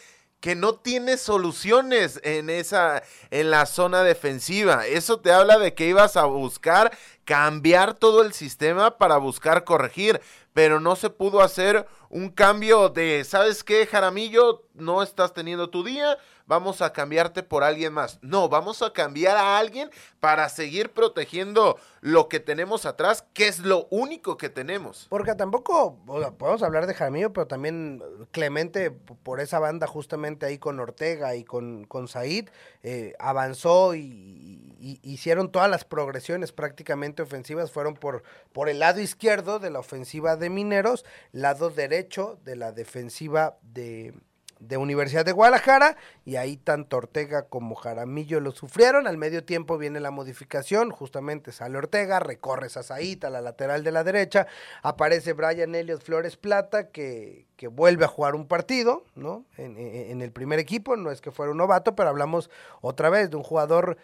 que 0.41 0.55
no 0.55 0.75
tiene 0.75 1.17
soluciones 1.17 2.21
en 2.23 2.51
esa 2.51 3.03
en 3.31 3.51
la 3.51 3.67
zona 3.67 4.03
defensiva. 4.03 4.87
Eso 4.87 5.21
te 5.21 5.33
habla 5.33 5.59
de 5.59 5.75
que 5.75 5.89
ibas 5.89 6.17
a 6.17 6.25
buscar 6.25 6.97
cambiar 7.25 7.95
todo 7.95 8.23
el 8.23 8.33
sistema 8.33 8.99
para 8.99 9.17
buscar 9.17 9.65
corregir, 9.65 10.21
pero 10.53 10.79
no 10.79 10.95
se 10.95 11.11
pudo 11.11 11.41
hacer 11.41 11.87
un 12.09 12.31
cambio 12.31 12.89
de, 12.89 13.25
¿sabes 13.25 13.65
qué, 13.65 13.87
Jaramillo? 13.87 14.65
No 14.75 15.03
estás 15.03 15.35
teniendo 15.35 15.71
tu 15.71 15.83
día, 15.83 16.17
vamos 16.47 16.83
a 16.83 16.93
cambiarte 16.93 17.43
por 17.43 17.65
alguien 17.65 17.93
más. 17.93 18.19
No, 18.23 18.49
vamos 18.49 18.83
a 18.83 18.93
cambiar 18.93 19.37
a 19.37 19.59
alguien 19.59 19.91
para 20.21 20.49
seguir 20.49 20.91
protegiendo 20.91 21.79
lo 22.01 22.29
que 22.29 22.41
tenemos 22.41 22.87
atrás, 22.87 23.25
que 23.33 23.49
es 23.49 23.61
lo 23.61 23.87
único 23.91 24.37
que 24.37 24.49
tenemos. 24.49 25.07
Porque 25.09 25.35
tampoco, 25.35 25.99
podemos 26.39 26.63
hablar 26.63 26.87
de 26.87 26.95
Jaramillo, 26.95 27.33
pero 27.33 27.47
también 27.47 28.03
Clemente, 28.31 28.91
por 28.91 29.41
esa 29.41 29.59
banda 29.59 29.87
justamente 29.87 30.47
ahí 30.47 30.59
con 30.59 30.81
Ortega 30.81 31.35
y 31.37 31.45
con, 31.45 31.85
con 31.85 32.09
Said, 32.09 32.49
eh, 32.83 33.15
avanzó 33.19 33.95
y, 33.95 34.63
hicieron 35.03 35.51
todas 35.51 35.69
las 35.69 35.85
progresiones 35.85 36.53
prácticamente 36.53 37.23
ofensivas, 37.23 37.73
fueron 37.73 37.95
por, 37.95 38.23
por 38.53 38.69
el 38.69 38.79
lado 38.79 39.01
izquierdo 39.01 39.59
de 39.59 39.71
la 39.71 39.81
ofensiva 39.81 40.37
de 40.37 40.49
Mineros, 40.49 41.05
lado 41.33 41.71
derecho 41.71 42.39
de 42.45 42.55
la 42.57 42.71
defensiva 42.71 43.59
de, 43.63 44.15
de 44.59 44.77
Universidad 44.77 45.25
de 45.25 45.33
Guadalajara 45.33 45.97
y 46.25 46.37
ahí 46.37 46.57
tanto 46.57 46.97
Ortega 46.97 47.43
como 47.49 47.75
Jaramillo 47.75 48.41
lo 48.41 48.53
sufrieron. 48.53 49.07
Al 49.07 49.19
medio 49.19 49.45
tiempo 49.45 49.79
viene 49.79 50.01
la 50.01 50.11
modificación, 50.11 50.91
justamente 50.91 51.53
sale 51.53 51.79
Ortega, 51.79 52.21
recorre 52.21 52.69
Sasaíta 52.69 53.27
a 53.29 53.31
la 53.31 53.41
lateral 53.41 53.85
de 53.85 53.93
la 53.93 54.05
derecha, 54.05 54.47
aparece 54.83 55.33
Brian 55.33 55.75
Elliot 55.75 56.03
Flores 56.03 56.37
Plata 56.37 56.89
que, 56.89 57.47
que 57.57 57.69
vuelve 57.69 58.05
a 58.05 58.09
jugar 58.09 58.35
un 58.35 58.47
partido, 58.47 59.05
¿no? 59.15 59.45
En, 59.57 59.77
en, 59.77 60.23
el 60.23 60.33
primer 60.33 60.59
equipo, 60.59 60.97
no 60.97 61.11
es 61.11 61.21
que 61.21 61.31
fuera 61.31 61.53
un 61.53 61.59
novato, 61.59 61.95
pero 61.95 62.09
hablamos 62.09 62.51
otra 62.81 63.11
vez 63.11 63.31
de 63.31 63.37
un 63.37 63.43
jugador 63.43 63.99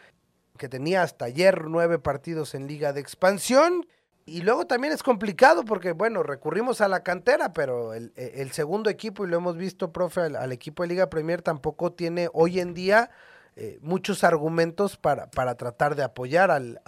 que 0.58 0.68
tenía 0.68 1.02
hasta 1.02 1.24
ayer 1.24 1.64
nueve 1.64 1.98
partidos 1.98 2.54
en 2.54 2.66
liga 2.66 2.92
de 2.92 3.00
expansión 3.00 3.86
y 4.24 4.42
luego 4.42 4.66
también 4.66 4.92
es 4.92 5.02
complicado 5.02 5.64
porque, 5.64 5.92
bueno, 5.92 6.22
recurrimos 6.22 6.80
a 6.80 6.88
la 6.88 7.02
cantera, 7.02 7.52
pero 7.52 7.94
el, 7.94 8.12
e, 8.16 8.48
segundo 8.52 8.90
equipo, 8.90 9.24
y 9.24 9.28
lo 9.28 9.37
hemos 9.37 9.56
visto, 9.56 9.92
profe, 9.92 10.20
al, 10.20 10.52
equipo 10.52 10.82
de 10.82 10.90
Liga 10.90 11.11
Premier 11.11 11.42
tampoco 11.42 11.92
tiene 11.92 12.28
hoy 12.32 12.61
en 12.61 12.74
día 12.74 13.11
eh, 13.56 13.78
muchos 13.82 14.24
argumentos 14.24 14.96
para, 14.96 15.30
para 15.30 15.56
tratar 15.56 15.94
de 15.96 16.04
apoyar 16.04 16.50
al, 16.50 16.80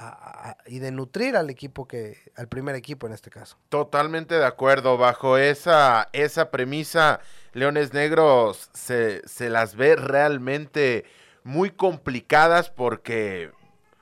y 0.66 0.78
de 0.78 0.92
nutrir 0.92 1.36
al 1.36 1.50
equipo 1.50 1.86
que, 1.86 2.16
al 2.36 2.48
primer 2.48 2.74
equipo 2.74 3.06
en 3.06 3.12
este 3.12 3.30
caso. 3.30 3.58
Totalmente 3.68 4.36
de 4.36 4.46
acuerdo, 4.46 4.96
bajo 4.96 5.36
esa, 5.36 6.08
esa 6.12 6.50
premisa, 6.50 7.20
Leones 7.52 7.92
Negros 7.92 8.70
se, 8.72 9.26
se 9.28 9.50
las 9.50 9.76
ve 9.76 9.96
realmente 9.96 11.04
muy 11.42 11.70
complicadas 11.70 12.70
porque 12.70 13.50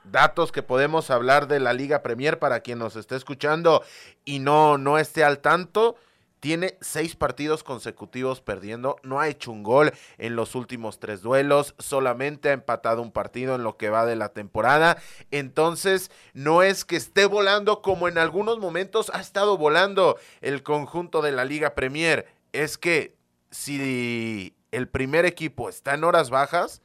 datos 0.05 0.53
que 0.53 0.63
podemos 0.63 1.11
hablar 1.11 1.49
de 1.49 1.61
la 1.61 1.73
Liga 1.73 2.03
Premier 2.03 2.39
para 2.39 2.61
quien 2.61 2.79
nos 2.79 2.97
esté 2.97 3.17
escuchando 3.17 3.83
y 4.25 4.39
no, 4.39 4.79
no 4.79 4.99
esté 4.99 5.25
al 5.25 5.39
tanto. 5.39 5.97
Tiene 6.41 6.77
seis 6.81 7.15
partidos 7.15 7.63
consecutivos 7.63 8.41
perdiendo, 8.41 8.97
no 9.05 9.21
ha 9.21 9.29
hecho 9.29 9.53
un 9.53 9.63
gol 9.63 9.93
en 10.19 10.35
los 10.35 10.57
últimos 10.57 10.99
tres 10.99 11.23
duelos, 11.23 11.77
solamente 11.79 12.49
ha 12.49 12.53
empatado 12.53 13.01
un 13.01 13.13
partido 13.13 13.55
en 13.55 13.63
lo 13.63 13.77
que 13.77 13.91
va 13.91 14.05
de 14.07 14.17
la 14.17 14.31
temporada. 14.31 14.97
Entonces, 15.31 16.11
no 16.35 16.63
es 16.65 16.85
que 16.85 16.97
esté 16.97 17.27
volando 17.27 17.81
como 17.81 18.09
en 18.09 18.19
algunos 18.19 18.59
momentos 18.59 19.09
ha 19.15 19.21
estado 19.21 19.57
volando 19.57 20.19
el 20.41 20.65
conjunto 20.65 21.23
de 21.23 21.31
la 21.31 21.45
Liga 21.45 21.77
Premier. 21.77 22.27
Es 22.53 22.77
que 22.77 23.15
si 23.53 24.57
el 24.73 24.89
primer 24.89 25.27
equipo 25.27 25.69
está 25.69 25.95
en 25.95 26.03
horas 26.03 26.31
bajas, 26.31 26.83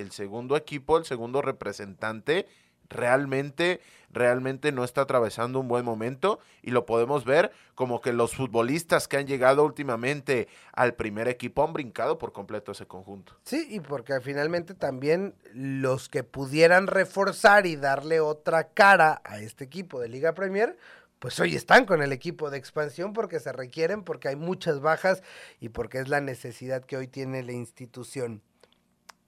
el 0.00 0.12
segundo 0.12 0.56
equipo, 0.56 0.96
el 0.98 1.04
segundo 1.04 1.42
representante, 1.42 2.46
realmente, 2.88 3.80
realmente 4.10 4.72
no 4.72 4.84
está 4.84 5.02
atravesando 5.02 5.60
un 5.60 5.68
buen 5.68 5.84
momento 5.84 6.38
y 6.62 6.70
lo 6.70 6.86
podemos 6.86 7.24
ver 7.24 7.52
como 7.74 8.00
que 8.00 8.12
los 8.12 8.34
futbolistas 8.34 9.08
que 9.08 9.18
han 9.18 9.26
llegado 9.26 9.64
últimamente 9.64 10.48
al 10.72 10.94
primer 10.94 11.28
equipo 11.28 11.62
han 11.62 11.72
brincado 11.72 12.18
por 12.18 12.32
completo 12.32 12.72
ese 12.72 12.86
conjunto. 12.86 13.36
Sí, 13.42 13.66
y 13.70 13.80
porque 13.80 14.20
finalmente 14.20 14.74
también 14.74 15.34
los 15.52 16.08
que 16.08 16.24
pudieran 16.24 16.86
reforzar 16.86 17.66
y 17.66 17.76
darle 17.76 18.20
otra 18.20 18.68
cara 18.68 19.20
a 19.24 19.40
este 19.40 19.64
equipo 19.64 20.00
de 20.00 20.08
Liga 20.08 20.32
Premier, 20.34 20.76
pues 21.18 21.38
hoy 21.40 21.56
están 21.56 21.84
con 21.84 22.00
el 22.00 22.12
equipo 22.12 22.48
de 22.48 22.58
expansión 22.58 23.12
porque 23.12 23.40
se 23.40 23.52
requieren, 23.52 24.04
porque 24.04 24.28
hay 24.28 24.36
muchas 24.36 24.80
bajas 24.80 25.22
y 25.60 25.70
porque 25.70 25.98
es 25.98 26.08
la 26.08 26.20
necesidad 26.20 26.84
que 26.84 26.96
hoy 26.96 27.08
tiene 27.08 27.42
la 27.42 27.52
institución. 27.52 28.42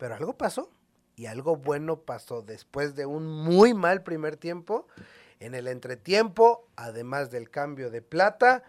Pero 0.00 0.14
algo 0.14 0.32
pasó 0.32 0.70
y 1.14 1.26
algo 1.26 1.56
bueno 1.56 2.00
pasó 2.00 2.40
después 2.40 2.96
de 2.96 3.04
un 3.04 3.26
muy 3.26 3.74
mal 3.74 4.02
primer 4.02 4.38
tiempo. 4.38 4.88
En 5.40 5.54
el 5.54 5.68
entretiempo, 5.68 6.66
además 6.74 7.30
del 7.30 7.50
cambio 7.50 7.90
de 7.90 8.00
plata, 8.00 8.62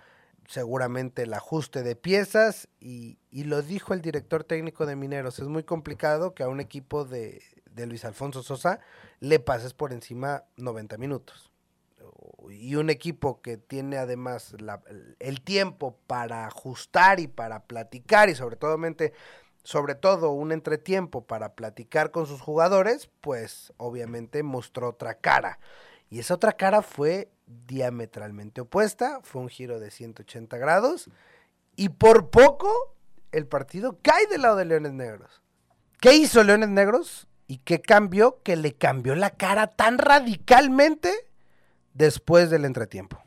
seguramente 0.46 1.22
el 1.22 1.34
ajuste 1.34 1.84
de 1.84 1.96
piezas 1.96 2.68
y, 2.82 3.18
lo 3.32 3.62
dijo 3.62 3.94
el 3.94 4.02
director 4.02 4.44
técnico 4.44 4.86
de 4.86 4.98
Mineros, 4.98 5.40
es 5.40 5.48
muy 5.48 5.64
complicado 5.64 6.36
que 6.36 6.44
a 6.44 6.50
un 6.50 6.60
equipo 6.60 7.06
de, 7.06 7.42
de 7.72 7.86
Luis 7.86 8.04
Alfonso 8.04 8.44
Sosa 8.44 8.82
le 9.22 9.40
pases 9.40 9.74
por 9.74 9.94
encima 9.94 10.44
90 10.58 10.98
minutos. 10.98 11.54
Y 12.50 12.76
un 12.76 12.90
equipo 12.90 13.42
que 13.42 13.56
tiene 13.56 13.98
además 13.98 14.54
el 15.20 15.42
tiempo 15.42 15.98
para 16.08 16.46
ajustar 16.46 17.22
y 17.22 17.28
para 17.28 17.64
platicar 17.64 18.30
y 18.30 18.36
sobre 18.36 18.58
todo 18.58 18.78
sobre 19.64 19.96
todo 19.96 20.32
un 20.32 20.52
entretiempo 20.52 21.26
para 21.26 21.54
platicar 21.54 22.12
con 22.12 22.26
sus 22.26 22.42
jugadores, 22.42 23.10
pues 23.22 23.74
obviamente 23.78 24.44
mostró 24.44 24.90
otra 24.90 25.16
cara. 25.16 25.60
Y 26.10 26.20
esa 26.20 26.36
otra 26.36 26.54
cara 26.54 26.82
fue 26.82 27.32
diametralmente 27.46 28.62
opuesta, 28.62 29.20
fue 29.24 29.42
un 29.42 29.50
giro 29.50 29.80
de 29.80 29.92
180 29.92 30.58
grados 30.58 31.10
y 31.76 31.90
por 31.90 32.30
poco 32.30 32.96
el 33.32 33.48
partido 33.48 34.00
cae 34.02 34.28
del 34.28 34.42
lado 34.42 34.58
de 34.58 34.66
Leones 34.66 34.94
Negros. 34.94 35.42
¿Qué 36.00 36.16
hizo 36.16 36.44
Leones 36.44 36.70
Negros? 36.70 37.28
¿Y 37.48 37.60
qué 37.60 37.82
cambió? 37.82 38.42
Que 38.44 38.56
le 38.56 38.74
cambió 38.74 39.16
la 39.16 39.30
cara 39.30 39.68
tan 39.68 39.98
radicalmente 39.98 41.14
después 41.94 42.50
del 42.50 42.66
entretiempo 42.66 43.22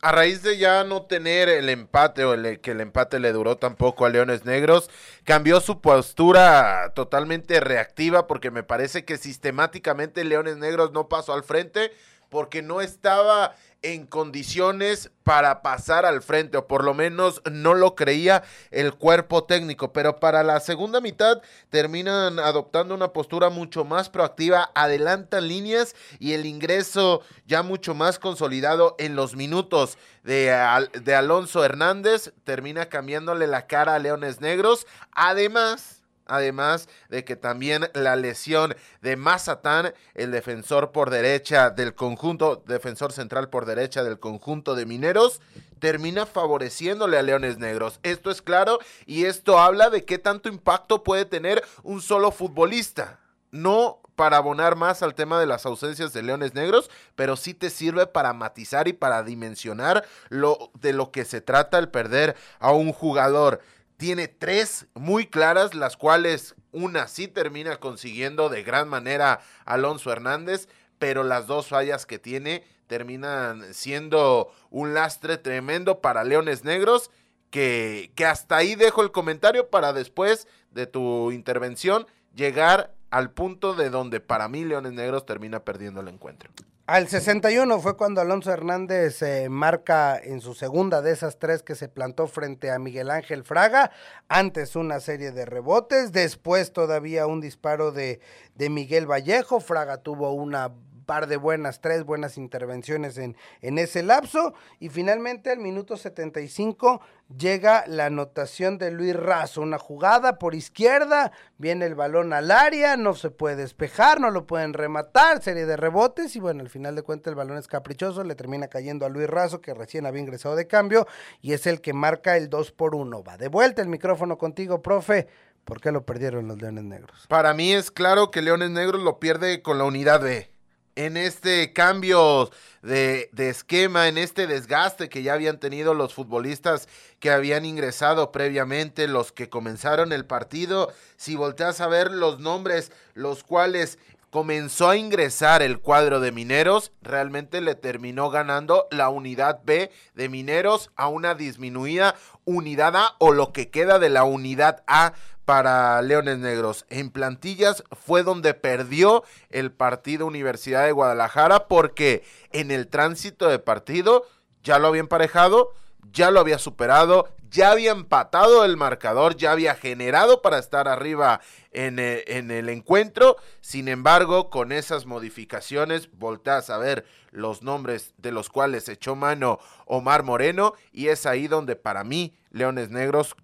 a 0.00 0.12
raíz 0.12 0.42
de 0.42 0.58
ya 0.58 0.84
no 0.84 1.02
tener 1.02 1.48
el 1.48 1.68
empate 1.68 2.24
o 2.24 2.34
el, 2.34 2.60
que 2.60 2.70
el 2.70 2.80
empate 2.80 3.18
le 3.18 3.32
duró 3.32 3.56
tampoco 3.56 4.06
a 4.06 4.08
Leones 4.08 4.44
Negros, 4.44 4.90
cambió 5.24 5.60
su 5.60 5.80
postura 5.80 6.92
totalmente 6.94 7.58
reactiva 7.60 8.26
porque 8.26 8.50
me 8.50 8.62
parece 8.62 9.04
que 9.04 9.16
sistemáticamente 9.16 10.24
Leones 10.24 10.56
Negros 10.56 10.92
no 10.92 11.08
pasó 11.08 11.32
al 11.32 11.42
frente 11.42 11.92
porque 12.28 12.62
no 12.62 12.80
estaba 12.80 13.54
en 13.82 14.06
condiciones 14.06 15.10
para 15.22 15.62
pasar 15.62 16.04
al 16.04 16.22
frente, 16.22 16.56
o 16.56 16.66
por 16.66 16.82
lo 16.82 16.94
menos 16.94 17.42
no 17.50 17.74
lo 17.74 17.94
creía 17.94 18.42
el 18.70 18.94
cuerpo 18.94 19.44
técnico. 19.44 19.92
Pero 19.92 20.18
para 20.18 20.42
la 20.42 20.58
segunda 20.60 21.00
mitad 21.00 21.42
terminan 21.70 22.38
adoptando 22.40 22.94
una 22.94 23.12
postura 23.12 23.50
mucho 23.50 23.84
más 23.84 24.08
proactiva, 24.08 24.70
adelantan 24.74 25.46
líneas 25.46 25.94
y 26.18 26.32
el 26.32 26.46
ingreso 26.46 27.22
ya 27.46 27.62
mucho 27.62 27.94
más 27.94 28.18
consolidado 28.18 28.96
en 28.98 29.14
los 29.14 29.36
minutos 29.36 29.96
de, 30.24 30.52
de 31.00 31.14
Alonso 31.14 31.64
Hernández 31.64 32.32
termina 32.44 32.86
cambiándole 32.86 33.46
la 33.46 33.66
cara 33.66 33.94
a 33.94 33.98
Leones 33.98 34.40
Negros. 34.40 34.86
Además, 35.12 35.97
además 36.28 36.88
de 37.08 37.24
que 37.24 37.36
también 37.36 37.90
la 37.94 38.16
lesión 38.16 38.76
de 39.02 39.16
Mazatán, 39.16 39.94
el 40.14 40.30
defensor 40.30 40.92
por 40.92 41.10
derecha 41.10 41.70
del 41.70 41.94
conjunto, 41.94 42.62
defensor 42.66 43.12
central 43.12 43.48
por 43.48 43.66
derecha 43.66 44.04
del 44.04 44.18
conjunto 44.20 44.74
de 44.74 44.86
Mineros, 44.86 45.40
termina 45.78 46.26
favoreciéndole 46.26 47.18
a 47.18 47.22
Leones 47.22 47.58
Negros. 47.58 48.00
Esto 48.02 48.30
es 48.30 48.42
claro 48.42 48.78
y 49.06 49.24
esto 49.24 49.58
habla 49.58 49.90
de 49.90 50.04
qué 50.04 50.18
tanto 50.18 50.48
impacto 50.48 51.02
puede 51.02 51.24
tener 51.24 51.64
un 51.82 52.00
solo 52.00 52.30
futbolista. 52.30 53.20
No 53.50 54.00
para 54.18 54.38
abonar 54.38 54.74
más 54.74 55.04
al 55.04 55.14
tema 55.14 55.38
de 55.38 55.46
las 55.46 55.64
ausencias 55.64 56.12
de 56.12 56.24
Leones 56.24 56.52
Negros, 56.52 56.90
pero 57.14 57.36
sí 57.36 57.54
te 57.54 57.70
sirve 57.70 58.08
para 58.08 58.32
matizar 58.32 58.88
y 58.88 58.92
para 58.92 59.22
dimensionar 59.22 60.04
lo 60.28 60.72
de 60.74 60.92
lo 60.92 61.12
que 61.12 61.24
se 61.24 61.40
trata 61.40 61.78
el 61.78 61.88
perder 61.88 62.34
a 62.58 62.72
un 62.72 62.92
jugador. 62.92 63.60
Tiene 63.98 64.28
tres 64.28 64.86
muy 64.94 65.26
claras, 65.26 65.74
las 65.74 65.96
cuales 65.96 66.54
una 66.70 67.08
sí 67.08 67.26
termina 67.26 67.76
consiguiendo 67.78 68.48
de 68.48 68.62
gran 68.62 68.88
manera 68.88 69.40
Alonso 69.64 70.12
Hernández, 70.12 70.68
pero 71.00 71.24
las 71.24 71.48
dos 71.48 71.66
fallas 71.66 72.06
que 72.06 72.20
tiene 72.20 72.64
terminan 72.86 73.74
siendo 73.74 74.52
un 74.70 74.94
lastre 74.94 75.36
tremendo 75.36 76.00
para 76.00 76.22
Leones 76.22 76.62
Negros, 76.64 77.10
que, 77.50 78.12
que 78.14 78.24
hasta 78.24 78.56
ahí 78.56 78.76
dejo 78.76 79.02
el 79.02 79.10
comentario 79.10 79.68
para 79.68 79.92
después 79.92 80.46
de 80.70 80.86
tu 80.86 81.32
intervención 81.32 82.06
llegar 82.36 82.94
al 83.10 83.32
punto 83.32 83.74
de 83.74 83.90
donde 83.90 84.20
para 84.20 84.48
mí 84.48 84.64
Leones 84.64 84.92
Negros 84.92 85.26
termina 85.26 85.64
perdiendo 85.64 86.02
el 86.02 86.08
encuentro. 86.08 86.50
Al 86.88 87.06
61 87.06 87.80
fue 87.80 87.98
cuando 87.98 88.22
Alonso 88.22 88.50
Hernández 88.50 89.22
marca 89.50 90.18
en 90.18 90.40
su 90.40 90.54
segunda 90.54 91.02
de 91.02 91.12
esas 91.12 91.38
tres 91.38 91.62
que 91.62 91.74
se 91.74 91.90
plantó 91.90 92.28
frente 92.28 92.70
a 92.70 92.78
Miguel 92.78 93.10
Ángel 93.10 93.44
Fraga. 93.44 93.90
Antes 94.26 94.74
una 94.74 94.98
serie 94.98 95.30
de 95.30 95.44
rebotes, 95.44 96.12
después 96.12 96.72
todavía 96.72 97.26
un 97.26 97.42
disparo 97.42 97.92
de, 97.92 98.20
de 98.54 98.70
Miguel 98.70 99.04
Vallejo. 99.04 99.60
Fraga 99.60 99.98
tuvo 99.98 100.32
una 100.32 100.72
par 101.08 101.26
de 101.26 101.38
buenas, 101.38 101.80
tres 101.80 102.04
buenas 102.04 102.36
intervenciones 102.36 103.16
en, 103.16 103.34
en 103.62 103.78
ese 103.78 104.02
lapso. 104.02 104.52
Y 104.78 104.90
finalmente 104.90 105.50
al 105.50 105.58
minuto 105.58 105.96
75 105.96 107.00
llega 107.34 107.84
la 107.86 108.06
anotación 108.06 108.76
de 108.76 108.90
Luis 108.90 109.16
Razo, 109.16 109.62
una 109.62 109.78
jugada 109.78 110.38
por 110.38 110.54
izquierda, 110.54 111.32
viene 111.56 111.86
el 111.86 111.94
balón 111.94 112.34
al 112.34 112.50
área, 112.50 112.98
no 112.98 113.14
se 113.14 113.30
puede 113.30 113.56
despejar, 113.56 114.20
no 114.20 114.30
lo 114.30 114.46
pueden 114.46 114.74
rematar, 114.74 115.42
serie 115.42 115.64
de 115.64 115.78
rebotes 115.78 116.36
y 116.36 116.40
bueno, 116.40 116.60
al 116.60 116.68
final 116.68 116.94
de 116.94 117.02
cuentas 117.02 117.30
el 117.30 117.36
balón 117.36 117.56
es 117.56 117.68
caprichoso, 117.68 118.22
le 118.22 118.34
termina 118.34 118.68
cayendo 118.68 119.06
a 119.06 119.08
Luis 119.08 119.30
Razo 119.30 119.62
que 119.62 119.72
recién 119.72 120.04
había 120.04 120.20
ingresado 120.20 120.56
de 120.56 120.66
cambio 120.66 121.06
y 121.40 121.54
es 121.54 121.66
el 121.66 121.80
que 121.80 121.94
marca 121.94 122.36
el 122.36 122.50
2 122.50 122.72
por 122.72 122.94
1. 122.94 123.24
Va 123.24 123.38
de 123.38 123.48
vuelta 123.48 123.80
el 123.80 123.88
micrófono 123.88 124.36
contigo, 124.36 124.82
profe. 124.82 125.26
¿Por 125.64 125.80
qué 125.80 125.90
lo 125.90 126.04
perdieron 126.04 126.48
los 126.48 126.60
Leones 126.60 126.84
Negros? 126.84 127.26
Para 127.28 127.54
mí 127.54 127.72
es 127.72 127.90
claro 127.90 128.30
que 128.30 128.42
Leones 128.42 128.70
Negros 128.70 129.02
lo 129.02 129.18
pierde 129.18 129.62
con 129.62 129.78
la 129.78 129.84
unidad 129.84 130.20
B 130.20 130.57
en 130.98 131.16
este 131.16 131.72
cambio 131.72 132.50
de, 132.82 133.30
esquema, 133.36 134.08
en 134.08 134.18
este 134.18 134.48
desgaste 134.48 135.08
que 135.08 135.22
ya 135.22 135.34
habían 135.34 135.60
tenido 135.60 135.94
los 135.94 136.12
futbolistas 136.12 136.88
que 137.20 137.30
habían 137.30 137.64
ingresado 137.64 138.32
previamente, 138.32 139.06
los 139.06 139.30
que 139.30 139.48
comenzaron 139.48 140.12
el 140.12 140.26
partido, 140.26 140.92
si 141.16 141.36
volteas 141.36 141.80
a 141.80 141.86
ver 141.86 142.10
los 142.10 142.40
nombres, 142.40 142.90
los 143.14 143.44
cuales 143.44 144.00
comenzó 144.30 144.90
a 144.90 144.96
ingresar 144.96 145.62
el 145.62 145.78
cuadro 145.78 146.18
de 146.18 146.32
Mineros, 146.32 146.90
realmente 147.00 147.60
le 147.60 147.76
terminó 147.76 148.28
ganando 148.28 148.88
la 148.90 149.08
unidad 149.08 149.60
B 149.64 149.92
de 150.14 150.28
Mineros 150.28 150.90
a 150.96 151.06
una 151.06 151.36
disminuida 151.36 152.16
unidad 152.44 152.96
A 152.96 153.14
o 153.20 153.30
lo 153.30 153.52
que 153.52 153.70
queda 153.70 154.00
de 154.00 154.08
la 154.08 154.24
unidad 154.24 154.82
A 154.88 155.12
para 155.48 156.02
Leones 156.02 156.36
Negros. 156.36 156.84
En 156.90 157.08
plantillas 157.08 157.82
fue 157.92 158.22
donde 158.22 158.52
perdió 158.52 159.24
el 159.48 159.72
partido 159.72 160.26
Universidad 160.26 160.84
de 160.84 160.92
Guadalajara 160.92 161.68
porque 161.68 162.22
en 162.52 162.70
el 162.70 162.86
tránsito 162.86 163.48
de 163.48 163.58
partido 163.58 164.26
ya 164.62 164.78
lo 164.78 164.88
había 164.88 165.00
emparejado, 165.00 165.72
ya 166.12 166.30
lo 166.30 166.40
había 166.40 166.58
superado, 166.58 167.30
ya 167.48 167.70
había 167.70 167.92
empatado 167.92 168.62
el 168.66 168.76
marcador, 168.76 169.36
ya 169.36 169.52
había 169.52 169.74
generado 169.74 170.42
para 170.42 170.58
estar 170.58 170.86
arriba 170.86 171.40
en 171.72 171.98
el, 171.98 172.24
en 172.26 172.50
el 172.50 172.68
encuentro. 172.68 173.38
Sin 173.62 173.88
embargo, 173.88 174.50
con 174.50 174.70
esas 174.70 175.06
modificaciones, 175.06 176.10
volteas 176.12 176.68
a 176.68 176.76
ver 176.76 177.06
los 177.30 177.62
nombres 177.62 178.12
de 178.18 178.32
los 178.32 178.50
cuales 178.50 178.86
echó 178.90 179.16
mano 179.16 179.60
Omar 179.86 180.24
Moreno 180.24 180.74
y 180.92 181.08
es 181.08 181.24
ahí 181.24 181.48
donde 181.48 181.74
para 181.74 182.04
mí 182.04 182.34
Leones 182.50 182.90
Negros 182.90 183.34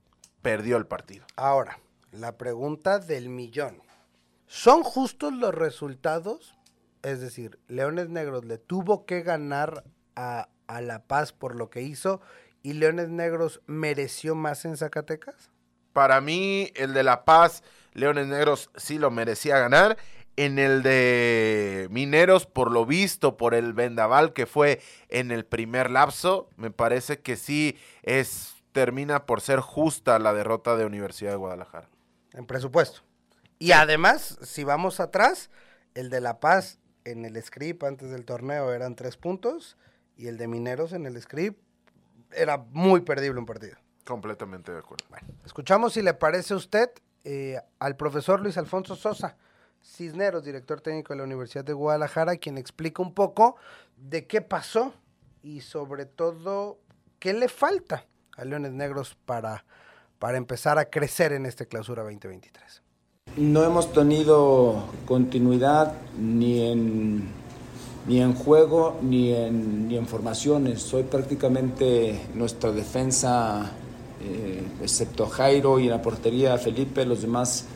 perdió 0.43 0.77
el 0.77 0.85
partido. 0.85 1.25
Ahora, 1.37 1.79
la 2.19 2.37
pregunta 2.37 2.99
del 2.99 3.29
millón. 3.29 3.83
¿Son 4.47 4.83
justos 4.83 5.33
los 5.33 5.55
resultados? 5.55 6.55
Es 7.03 7.21
decir, 7.21 7.59
Leones 7.69 8.09
Negros 8.09 8.45
le 8.45 8.59
tuvo 8.59 9.05
que 9.05 9.23
ganar 9.23 9.85
a, 10.15 10.49
a, 10.67 10.81
La 10.81 11.03
Paz 11.03 11.33
por 11.33 11.57
lo 11.57 11.71
que 11.71 11.83
hizo 11.83 12.21
y 12.63 12.75
Leones 12.75 13.09
Negros 13.09 13.61
mereció 13.67 14.35
más 14.35 14.65
en 14.65 14.77
Zacatecas? 14.77 15.51
Para 15.93 16.21
mí, 16.21 16.73
el 16.77 16.95
de 16.95 17.03
La 17.03 17.25
Paz, 17.25 17.63
Leones 17.93 18.27
Negros 18.27 18.71
sí 18.77 18.99
lo 18.99 19.11
merecía 19.11 19.59
ganar. 19.59 19.97
En 20.37 20.59
el 20.59 20.83
de 20.83 21.87
Mineros, 21.91 22.47
por 22.47 22.73
lo 22.73 22.87
visto, 22.87 23.37
por 23.37 23.55
el 23.55 23.73
vendaval 23.73 24.33
que 24.33 24.47
fue 24.47 24.81
en 25.09 25.31
el 25.31 25.45
primer 25.45 25.91
lapso, 25.91 26.49
me 26.57 26.73
parece 26.73 27.21
que 27.21 27.37
sí 27.37 27.77
es 28.03 28.55
termina 28.73 29.27
por 29.27 29.41
ser 29.41 29.61
justa 29.61 30.19
la 30.19 30.33
derrota 30.33 30.77
de 30.77 30.87
Universidad 30.87 31.31
de 31.31 31.37
Guadalajara 31.37 31.94
en 32.35 32.47
presupuesto. 32.47 33.01
Y 33.59 33.73
además, 33.73 34.39
si 34.43 34.65
vamos 34.65 35.01
atrás, 35.01 35.51
el 35.95 36.11
de 36.11 36.21
La 36.21 36.41
Paz 36.41 36.79
en 37.05 37.25
el 37.25 37.41
script 37.43 37.83
antes 37.85 38.11
del 38.11 38.25
torneo 38.25 38.73
eran 38.73 38.97
tres 38.97 39.17
puntos 39.17 39.77
y 40.17 40.27
el 40.27 40.37
de 40.37 40.49
Mineros 40.49 40.93
en 40.93 41.07
el 41.07 41.21
script 41.21 41.61
era 42.33 42.59
muy 42.71 43.01
perdible 43.01 43.39
un 43.39 43.47
partido. 43.47 43.77
Completamente 44.05 44.73
de 44.73 44.79
acuerdo. 44.79 45.05
Bueno, 45.09 45.27
escuchamos 45.45 45.95
si 45.95 46.03
le 46.03 46.15
parece 46.15 46.55
a 46.55 46.57
usted 46.57 46.91
eh, 47.25 47.59
al 47.79 47.97
profesor 47.97 48.41
Luis 48.41 48.59
Alfonso 48.59 48.97
Sosa, 48.97 49.37
Cisneros, 49.83 50.45
director 50.45 50.81
técnico 50.81 51.13
de 51.13 51.19
la 51.19 51.25
Universidad 51.25 51.65
de 51.65 51.73
Guadalajara, 51.73 52.37
quien 52.37 52.59
explica 52.59 53.03
un 53.03 53.15
poco 53.15 53.57
de 53.97 54.27
qué 54.27 54.41
pasó 54.41 54.95
y 55.43 55.61
sobre 55.61 56.07
todo 56.07 56.81
qué 57.19 57.33
le 57.35 57.49
falta 57.49 58.07
a 58.37 58.45
Leones 58.45 58.73
Negros 58.73 59.15
para 59.15 59.65
para 60.19 60.39
empezar 60.39 60.79
a 60.79 60.87
crecer 60.87 61.33
en 61.33 61.47
esta 61.47 61.65
clausura 61.67 62.03
2023? 62.03 62.83
No 63.37 63.65
hemos 63.65 63.93
tenido 63.93 64.85
continuidad 65.07 65.95
ni 66.19 66.61
en, 66.61 67.29
ni 68.07 68.21
en 68.21 68.35
juego 68.35 68.99
ni 69.03 69.33
en, 69.33 69.89
ni 69.89 69.97
en 69.97 70.07
formaciones. 70.07 70.93
Hoy 70.95 71.05
prácticamente 71.05 72.21
nuestra 72.35 72.71
defensa, 72.71 73.73
eh, 74.23 74.63
excepto 74.83 75.27
Jairo 75.27 75.81
y 75.81 75.89
la 75.89 76.01
portería 76.01 76.57
Felipe, 76.59 77.05
los 77.05 77.23
demás, 77.23 77.67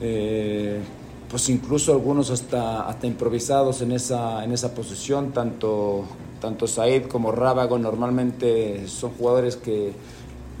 eh, 0.00 0.80
pues 1.28 1.48
incluso 1.48 1.92
algunos 1.92 2.30
hasta, 2.30 2.86
hasta 2.86 3.06
improvisados 3.06 3.82
en 3.82 3.90
esa, 3.90 4.44
en 4.44 4.52
esa 4.52 4.72
posición, 4.72 5.32
tanto, 5.32 6.04
tanto 6.40 6.68
Said 6.68 7.06
como 7.06 7.32
Rábago 7.32 7.78
normalmente 7.78 8.86
son 8.86 9.10
jugadores 9.12 9.56
que 9.56 9.92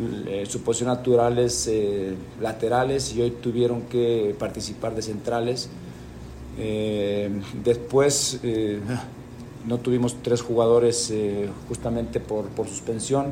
eh, 0.00 0.44
su 0.48 0.62
posición 0.62 0.88
natural 0.88 1.38
es 1.38 1.68
eh, 1.68 2.14
laterales 2.40 3.14
y 3.14 3.22
hoy 3.22 3.30
tuvieron 3.30 3.82
que 3.82 4.34
participar 4.38 4.94
de 4.94 5.02
centrales. 5.02 5.68
Eh, 6.58 7.30
después 7.64 8.40
no 9.66 9.78
tuvimos 9.78 10.16
tres 10.22 10.42
jugadores 10.42 11.12
justamente 11.68 12.20
por, 12.20 12.46
por, 12.46 12.68
suspensión 12.68 13.26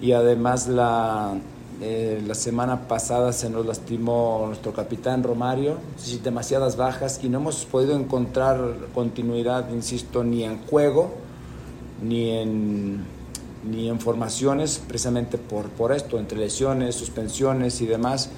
y 0.00 0.12
además 0.12 0.68
la, 0.68 1.38
la 1.80 2.34
semana 2.34 2.86
pasada 2.86 3.32
se 3.32 3.48
nos 3.48 3.64
lastimó 3.64 4.44
nuestro 4.48 4.72
capitán 4.72 5.22
Romario, 5.22 5.78
demasiadas 6.22 6.76
bajas 6.76 7.20
y 7.22 7.28
no 7.30 7.38
hemos 7.38 7.64
podido 7.64 7.96
encontrar 7.96 8.58
continuidad, 8.94 9.70
insisto, 9.72 10.22
ni 10.22 10.44
en 10.44 10.58
juego 10.66 11.14
ni 12.02 12.30
en 12.30 13.04
ni 13.64 13.88
en 13.88 14.00
formaciones, 14.00 14.80
precisamente 14.86 15.38
por, 15.38 15.68
por 15.70 15.92
esto, 15.92 16.18
entre 16.18 16.38
lesiones, 16.38 16.94
suspensiones 16.94 17.80
y 17.80 17.86
demás, 17.86 18.30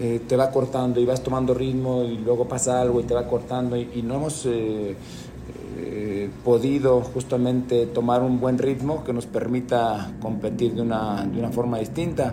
eh, 0.00 0.20
te 0.28 0.36
va 0.36 0.52
cortando 0.52 1.00
y 1.00 1.06
vas 1.06 1.24
tomando 1.24 1.54
ritmo 1.54 2.04
y 2.04 2.18
luego 2.18 2.46
pasa 2.46 2.80
algo 2.80 3.00
y 3.00 3.02
te 3.02 3.14
va 3.14 3.26
cortando 3.26 3.76
y, 3.76 4.00
no 4.02 4.14
hemos 4.14 4.46
eh, 4.46 4.94
eh, 5.76 6.30
podido 6.44 7.00
justamente 7.00 7.86
tomar 7.86 8.22
un 8.22 8.38
buen 8.38 8.58
ritmo 8.58 9.02
que 9.02 9.12
nos 9.12 9.26
permita 9.26 10.12
competir 10.22 10.74
de 10.74 10.82
una, 10.82 11.26
de 11.26 11.40
una 11.40 11.50
forma 11.50 11.78
distinta. 11.78 12.32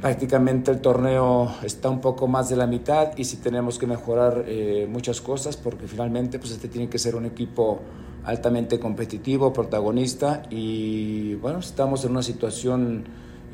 Prácticamente 0.00 0.72
el 0.72 0.80
torneo 0.80 1.54
está 1.62 1.88
un 1.90 2.00
poco 2.00 2.26
más 2.26 2.48
de 2.48 2.56
la 2.56 2.66
mitad 2.66 3.16
y 3.16 3.24
si 3.24 3.36
tenemos 3.36 3.78
que 3.78 3.86
mejorar 3.86 4.44
muchas 4.88 5.20
cosas 5.20 5.56
porque 5.56 5.86
finalmente 5.86 6.38
pues 6.38 6.50
este 6.50 6.68
tiene 6.68 6.90
que 6.90 6.98
ser 6.98 7.14
un 7.14 7.24
equipo 7.24 7.80
altamente 8.24 8.78
competitivo, 8.78 9.52
protagonista 9.52 10.42
y 10.50 11.34
bueno, 11.36 11.58
estamos 11.58 12.04
en 12.04 12.12
una 12.12 12.22
situación 12.22 13.04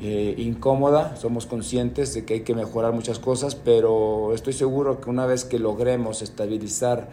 eh, 0.01 0.33
incómoda, 0.37 1.15
somos 1.17 1.45
conscientes 1.45 2.13
de 2.13 2.25
que 2.25 2.35
hay 2.35 2.41
que 2.41 2.55
mejorar 2.55 2.93
muchas 2.93 3.19
cosas, 3.19 3.55
pero 3.55 4.33
estoy 4.33 4.53
seguro 4.53 5.01
que 5.01 5.09
una 5.09 5.25
vez 5.25 5.43
que 5.45 5.59
logremos 5.59 6.21
estabilizar 6.21 7.09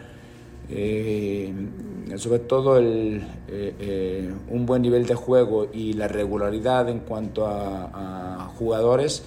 eh, 0.70 1.52
sobre 2.16 2.40
todo 2.40 2.78
el, 2.78 3.26
eh, 3.48 4.32
un 4.48 4.66
buen 4.66 4.82
nivel 4.82 5.06
de 5.06 5.14
juego 5.14 5.68
y 5.72 5.94
la 5.94 6.08
regularidad 6.08 6.88
en 6.88 7.00
cuanto 7.00 7.46
a, 7.46 8.52
jugadores, 8.58 9.22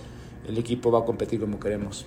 el 0.48 0.58
equipo 0.58 0.92
va 0.92 1.00
a 1.00 1.06
competir 1.06 1.40
como 1.40 1.60
queremos. 1.60 2.06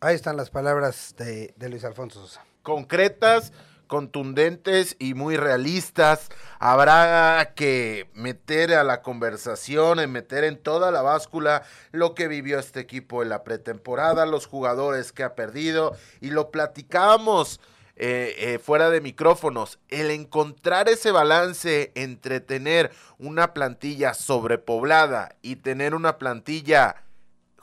Ahí 0.00 0.14
están 0.14 0.36
las 0.36 0.48
palabras 0.50 1.14
de, 1.18 1.52
de 1.56 1.68
Luis 1.68 1.84
Alfonso 1.84 2.20
Sosa. 2.20 2.44
Concretas, 2.62 3.52
contundentes 3.86 4.96
y 4.98 5.14
muy 5.14 5.36
realistas. 5.36 6.28
Habrá 6.58 7.52
que 7.54 8.10
meter 8.14 8.74
a 8.74 8.84
la 8.84 9.02
conversación, 9.02 10.00
en 10.00 10.12
meter 10.12 10.44
en 10.44 10.62
toda 10.62 10.90
la 10.90 11.02
báscula 11.02 11.62
lo 11.92 12.14
que 12.14 12.28
vivió 12.28 12.58
este 12.58 12.80
equipo 12.80 13.22
en 13.22 13.28
la 13.28 13.44
pretemporada, 13.44 14.26
los 14.26 14.46
jugadores 14.46 15.12
que 15.12 15.22
ha 15.22 15.34
perdido 15.34 15.96
y 16.20 16.30
lo 16.30 16.50
platicamos. 16.50 17.60
Eh, 17.98 18.34
eh, 18.36 18.58
fuera 18.58 18.90
de 18.90 19.00
micrófonos, 19.00 19.78
el 19.88 20.10
encontrar 20.10 20.86
ese 20.90 21.12
balance 21.12 21.92
entre 21.94 22.40
tener 22.40 22.92
una 23.18 23.54
plantilla 23.54 24.12
sobrepoblada 24.12 25.34
y 25.40 25.56
tener 25.56 25.94
una 25.94 26.18
plantilla 26.18 27.06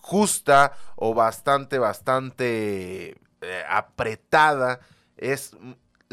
justa 0.04 0.74
o 0.96 1.14
bastante, 1.14 1.78
bastante 1.78 3.16
eh, 3.42 3.64
apretada, 3.70 4.80
es 5.18 5.52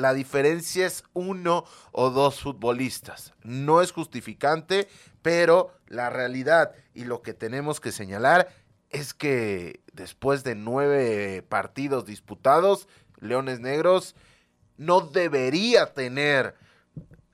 la 0.00 0.14
diferencia 0.14 0.86
es 0.86 1.04
uno 1.12 1.64
o 1.92 2.10
dos 2.10 2.40
futbolistas. 2.40 3.32
No 3.42 3.82
es 3.82 3.92
justificante, 3.92 4.88
pero 5.22 5.72
la 5.86 6.10
realidad 6.10 6.72
y 6.94 7.04
lo 7.04 7.22
que 7.22 7.34
tenemos 7.34 7.80
que 7.80 7.92
señalar 7.92 8.48
es 8.90 9.14
que 9.14 9.80
después 9.92 10.42
de 10.42 10.54
nueve 10.54 11.42
partidos 11.42 12.06
disputados, 12.06 12.88
Leones 13.20 13.60
Negros 13.60 14.16
no 14.76 15.00
debería 15.00 15.92
tener 15.92 16.56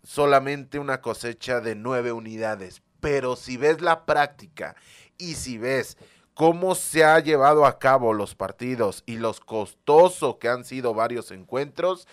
solamente 0.02 0.79
una 0.79 1.00
cosecha 1.00 1.61
de 1.61 1.74
nueve 1.74 2.12
unidades. 2.12 2.83
Pero 3.00 3.37
si 3.37 3.57
ves 3.57 3.81
la 3.81 4.05
práctica 4.05 4.74
y 5.16 5.35
si 5.35 5.59
ves 5.59 5.96
cómo 6.35 6.74
se 6.74 7.05
ha 7.05 7.18
llevado 7.20 7.64
a 7.64 7.79
cabo 7.79 8.12
los 8.12 8.35
partidos 8.35 9.02
y 9.07 9.16
los 9.16 9.40
costosos 9.40 10.37
que 10.37 10.48
han 10.48 10.64
sido 10.64 10.92
varios 10.92 11.31
encuentros, 11.31 12.07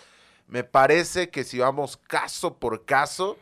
me 0.46 0.64
parece 0.64 1.30
que 1.30 1.44
si 1.44 1.58
vamos 1.58 1.96
caso 1.96 2.58
por 2.58 2.84
caso, 2.84 3.36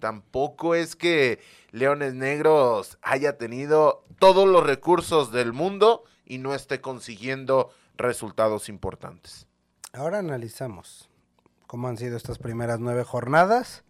tampoco 0.00 0.74
es 0.74 0.96
que 0.96 1.40
Leones 1.70 2.14
Negros 2.14 2.98
haya 3.02 3.36
tenido 3.36 4.04
todos 4.18 4.48
los 4.48 4.64
recursos 4.64 5.32
del 5.32 5.52
mundo 5.52 6.04
y 6.24 6.38
no 6.38 6.54
esté 6.54 6.80
consiguiendo 6.80 7.70
resultados 7.96 8.68
importantes. 8.68 9.46
Ahora 9.92 10.18
analizamos 10.18 11.08
cómo 11.66 11.88
han 11.88 11.96
sido 11.96 12.16
estas 12.16 12.38
primeras 12.38 12.80
nueve 12.80 13.04
jornadas, 13.04 13.84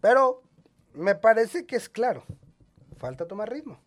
pero 0.00 0.42
me 0.94 1.14
parece 1.14 1.66
que 1.66 1.76
es 1.76 1.88
claro, 1.88 2.24
falta 2.98 3.26
tomar 3.26 3.50
ritmo. 3.50 3.80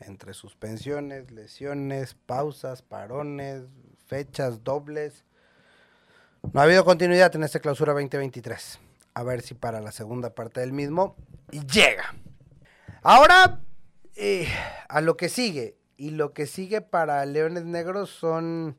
Entre 0.00 0.34
suspensiones, 0.34 1.30
lesiones, 1.30 2.14
pausas, 2.14 2.82
parones, 2.82 3.62
fechas 4.06 4.64
dobles 4.64 5.24
no 6.52 6.60
ha 6.60 6.64
habido 6.64 6.84
continuidad 6.84 7.34
en 7.36 7.44
esta 7.44 7.60
clausura 7.60 7.92
2023. 7.92 8.78
A 9.14 9.22
ver 9.22 9.42
si 9.42 9.54
para 9.54 9.80
la 9.80 9.92
segunda 9.92 10.34
parte 10.34 10.60
del 10.60 10.72
mismo 10.72 11.16
llega. 11.50 12.14
Ahora, 13.02 13.60
eh, 14.16 14.48
a 14.88 15.00
lo 15.00 15.16
que 15.16 15.28
sigue. 15.28 15.76
Y 15.96 16.10
lo 16.10 16.32
que 16.32 16.46
sigue 16.46 16.80
para 16.80 17.24
Leones 17.24 17.64
Negros 17.64 18.10
son 18.10 18.76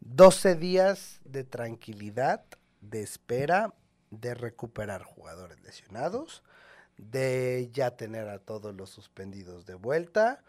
12 0.00 0.54
días 0.56 1.20
de 1.24 1.44
tranquilidad, 1.44 2.44
de 2.80 3.02
espera, 3.02 3.74
de 4.10 4.34
recuperar 4.34 5.02
jugadores 5.02 5.60
lesionados, 5.62 6.42
de 6.96 7.70
ya 7.72 7.92
tener 7.96 8.28
a 8.28 8.38
todos 8.38 8.74
los 8.74 8.90
suspendidos 8.90 9.66
de 9.66 9.74
vuelta 9.74 10.42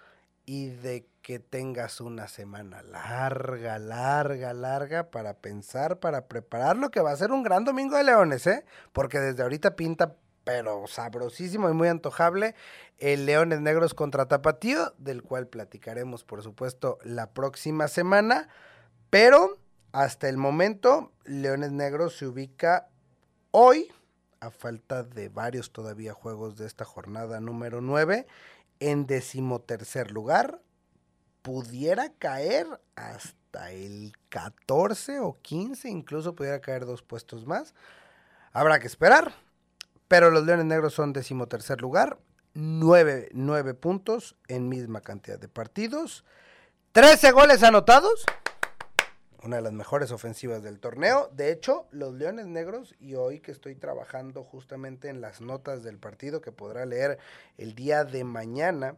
y 0.45 0.67
de 0.67 1.07
que 1.23 1.39
tengas 1.39 2.01
una 2.01 2.27
semana 2.27 2.83
larga, 2.83 3.79
larga, 3.79 4.53
larga 4.53 5.09
para 5.09 5.35
pensar, 5.35 5.99
para 5.99 6.27
preparar 6.27 6.77
lo 6.77 6.91
que 6.91 6.99
va 6.99 7.11
a 7.11 7.15
ser 7.15 7.31
un 7.31 7.43
gran 7.43 7.63
domingo 7.63 7.95
de 7.95 8.03
Leones, 8.03 8.45
¿eh? 8.45 8.65
Porque 8.91 9.19
desde 9.19 9.41
ahorita 9.41 9.77
pinta, 9.77 10.17
pero 10.43 10.85
sabrosísimo 10.85 11.69
y 11.69 11.73
muy 11.73 11.87
antojable, 11.87 12.55
el 12.99 13.25
Leones 13.25 13.61
Negros 13.61 13.93
contra 13.93 14.27
Tapatío, 14.27 14.93
del 14.97 15.23
cual 15.23 15.47
platicaremos, 15.47 16.25
por 16.25 16.43
supuesto, 16.43 16.99
la 17.05 17.31
próxima 17.31 17.87
semana. 17.87 18.49
Pero 19.09 19.57
hasta 19.93 20.27
el 20.27 20.35
momento, 20.35 21.13
Leones 21.23 21.71
Negros 21.71 22.17
se 22.17 22.27
ubica 22.27 22.89
hoy, 23.51 23.89
a 24.41 24.51
falta 24.51 25.03
de 25.03 25.29
varios 25.29 25.71
todavía 25.71 26.13
juegos 26.13 26.57
de 26.57 26.67
esta 26.67 26.83
jornada 26.83 27.39
número 27.39 27.79
9 27.79 28.27
en 28.81 29.07
decimotercer 29.07 30.11
lugar, 30.11 30.59
pudiera 31.43 32.11
caer 32.17 32.65
hasta 32.95 33.71
el 33.71 34.13
14 34.29 35.19
o 35.19 35.37
15, 35.41 35.89
incluso 35.89 36.33
pudiera 36.33 36.59
caer 36.59 36.87
dos 36.87 37.03
puestos 37.03 37.45
más. 37.45 37.75
Habrá 38.51 38.79
que 38.79 38.87
esperar, 38.87 39.35
pero 40.07 40.31
los 40.31 40.45
Leones 40.45 40.65
Negros 40.65 40.95
son 40.95 41.13
decimotercer 41.13 41.81
lugar, 41.81 42.17
nueve, 42.55 43.29
nueve 43.33 43.75
puntos 43.75 44.35
en 44.47 44.69
misma 44.69 45.01
cantidad 45.01 45.37
de 45.37 45.47
partidos, 45.47 46.25
13 46.93 47.31
goles 47.31 47.61
anotados 47.61 48.25
una 49.43 49.57
de 49.57 49.61
las 49.61 49.73
mejores 49.73 50.11
ofensivas 50.11 50.63
del 50.63 50.79
torneo. 50.79 51.29
De 51.33 51.51
hecho, 51.51 51.85
los 51.91 52.13
Leones 52.13 52.47
Negros, 52.47 52.95
y 52.99 53.15
hoy 53.15 53.41
que 53.41 53.51
estoy 53.51 53.75
trabajando 53.75 54.43
justamente 54.43 55.09
en 55.09 55.21
las 55.21 55.41
notas 55.41 55.83
del 55.83 55.97
partido 55.97 56.41
que 56.41 56.51
podrá 56.51 56.85
leer 56.85 57.19
el 57.57 57.75
día 57.75 58.05
de 58.05 58.23
mañana 58.23 58.95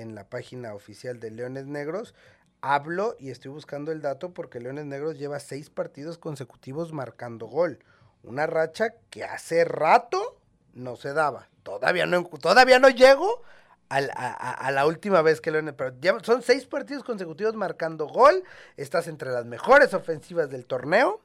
en 0.00 0.14
la 0.14 0.28
página 0.28 0.74
oficial 0.74 1.20
de 1.20 1.30
Leones 1.30 1.66
Negros, 1.66 2.14
hablo 2.60 3.16
y 3.18 3.30
estoy 3.30 3.50
buscando 3.50 3.92
el 3.92 4.02
dato 4.02 4.32
porque 4.34 4.60
Leones 4.60 4.86
Negros 4.86 5.18
lleva 5.18 5.40
seis 5.40 5.70
partidos 5.70 6.18
consecutivos 6.18 6.92
marcando 6.92 7.46
gol. 7.46 7.78
Una 8.22 8.46
racha 8.46 8.94
que 9.08 9.24
hace 9.24 9.64
rato 9.64 10.38
no 10.74 10.96
se 10.96 11.12
daba. 11.12 11.48
Todavía 11.62 12.06
no, 12.06 12.24
todavía 12.24 12.78
no 12.78 12.88
llego 12.88 13.42
a, 13.90 14.70
la 14.70 14.86
última 14.86 15.20
vez 15.20 15.40
que 15.40 15.50
Leones, 15.50 15.74
pero 15.76 16.22
son 16.22 16.42
seis 16.42 16.64
partidos 16.64 17.02
consecutivos 17.02 17.56
marcando 17.56 18.06
gol, 18.06 18.44
estás 18.76 19.08
entre 19.08 19.30
las 19.30 19.46
mejores 19.46 19.94
ofensivas 19.94 20.48
del 20.48 20.64
torneo, 20.64 21.20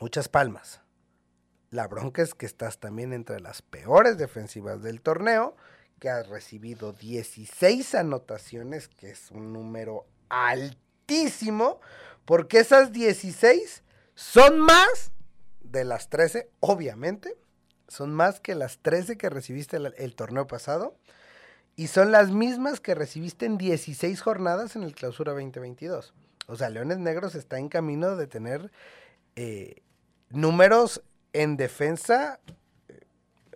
muchas 0.00 0.28
palmas. 0.28 0.80
La 1.70 1.86
bronca 1.86 2.22
es 2.22 2.34
que 2.34 2.46
estás 2.46 2.78
también 2.78 3.12
entre 3.12 3.40
las 3.40 3.62
peores 3.62 4.18
defensivas 4.18 4.82
del 4.82 5.00
torneo, 5.00 5.56
que 5.98 6.10
has 6.10 6.28
recibido 6.28 6.92
16 6.92 7.94
anotaciones, 7.94 8.88
que 8.88 9.10
es 9.10 9.30
un 9.30 9.52
número 9.52 10.06
altísimo, 10.28 11.80
porque 12.24 12.58
esas 12.58 12.92
16 12.92 13.82
son 14.14 14.58
más 14.58 15.12
de 15.62 15.84
las 15.84 16.08
13, 16.08 16.50
obviamente, 16.60 17.36
son 17.88 18.14
más 18.14 18.40
que 18.40 18.54
las 18.54 18.78
13 18.78 19.16
que 19.16 19.30
recibiste 19.30 19.76
el 19.76 20.14
torneo 20.14 20.46
pasado 20.46 20.96
y 21.76 21.88
son 21.88 22.10
las 22.10 22.30
mismas 22.30 22.80
que 22.80 22.94
recibiste 22.94 23.44
en 23.46 23.58
16 23.58 24.20
jornadas 24.20 24.76
en 24.76 24.82
el 24.82 24.94
clausura 24.94 25.32
2022. 25.32 26.14
O 26.46 26.56
sea, 26.56 26.70
Leones 26.70 26.98
Negros 26.98 27.34
está 27.34 27.58
en 27.58 27.68
camino 27.68 28.16
de 28.16 28.26
tener 28.26 28.72
eh, 29.36 29.82
números 30.30 31.02
en 31.34 31.56
defensa 31.58 32.40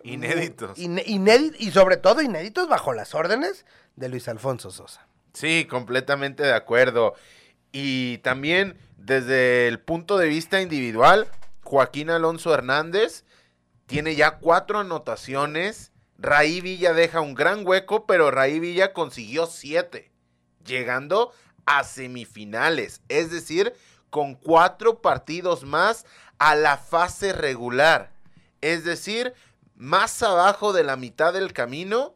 inéditos. 0.03 0.77
y 0.77 1.71
sobre 1.71 1.97
todo 1.97 2.21
inéditos 2.21 2.67
bajo 2.67 2.93
las 2.93 3.13
órdenes 3.15 3.65
de 3.95 4.09
Luis 4.09 4.27
Alfonso 4.27 4.71
Sosa. 4.71 5.07
Sí, 5.33 5.65
completamente 5.69 6.43
de 6.43 6.53
acuerdo. 6.53 7.15
Y 7.71 8.17
también 8.19 8.77
desde 8.97 9.67
el 9.67 9.79
punto 9.79 10.17
de 10.17 10.27
vista 10.27 10.61
individual, 10.61 11.27
Joaquín 11.63 12.09
Alonso 12.09 12.53
Hernández 12.53 13.23
tiene 13.85 14.15
ya 14.15 14.37
cuatro 14.39 14.79
anotaciones 14.79 15.91
Raí 16.21 16.61
Villa 16.61 16.93
deja 16.93 17.19
un 17.19 17.33
gran 17.33 17.65
hueco, 17.65 18.05
pero 18.05 18.29
Raí 18.29 18.59
Villa 18.59 18.93
consiguió 18.93 19.47
siete, 19.47 20.11
llegando 20.63 21.33
a 21.65 21.83
semifinales, 21.83 23.01
es 23.09 23.31
decir, 23.31 23.73
con 24.11 24.35
cuatro 24.35 25.01
partidos 25.01 25.63
más 25.63 26.05
a 26.37 26.53
la 26.53 26.77
fase 26.77 27.33
regular. 27.33 28.11
Es 28.61 28.83
decir, 28.83 29.33
más 29.81 30.21
abajo 30.21 30.73
de 30.73 30.83
la 30.83 30.95
mitad 30.95 31.33
del 31.33 31.53
camino, 31.53 32.13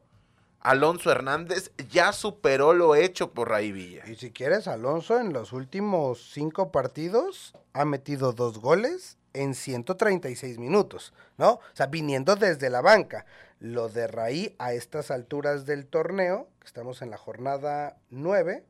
Alonso 0.60 1.12
Hernández 1.12 1.72
ya 1.90 2.14
superó 2.14 2.74
lo 2.74 2.94
hecho 2.94 3.32
por 3.34 3.50
Raí 3.50 3.72
Villa. 3.72 4.04
Y 4.08 4.14
si 4.18 4.30
quieres, 4.30 4.68
Alonso 4.68 5.20
en 5.20 5.34
los 5.34 5.52
últimos 5.52 6.30
cinco 6.32 6.72
partidos 6.72 7.56
ha 7.74 7.84
metido 7.84 8.34
dos 8.34 8.60
goles 8.60 9.18
en 9.34 9.56
136 9.56 10.60
minutos, 10.60 11.12
¿no? 11.40 11.54
O 11.54 11.62
sea, 11.74 11.88
viniendo 11.88 12.36
desde 12.36 12.70
la 12.70 12.82
banca. 12.82 13.26
lo 13.60 13.90
de 13.90 14.06
Raí 14.06 14.56
a 14.60 14.74
estas 14.74 15.10
alturas 15.10 15.66
del 15.66 15.88
torneo, 15.88 16.48
que 16.60 16.68
estamos 16.68 17.02
en 17.02 17.10
la 17.10 17.18
jornada 17.18 17.98
9. 18.12 18.64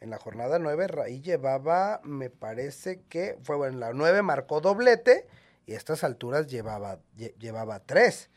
En 0.00 0.10
la 0.10 0.18
jornada 0.18 0.58
9 0.58 0.88
Raí 0.88 1.22
llevaba, 1.22 2.02
me 2.04 2.28
parece 2.28 3.00
que 3.08 3.38
fue 3.42 3.56
bueno, 3.56 3.72
en 3.72 3.80
la 3.80 3.94
9 3.94 4.20
marcó 4.20 4.60
doblete 4.60 5.26
y 5.64 5.72
a 5.72 5.78
estas 5.78 6.04
alturas 6.04 6.46
llevaba, 6.48 6.98
llevaba 7.38 7.80
3. 7.80 8.28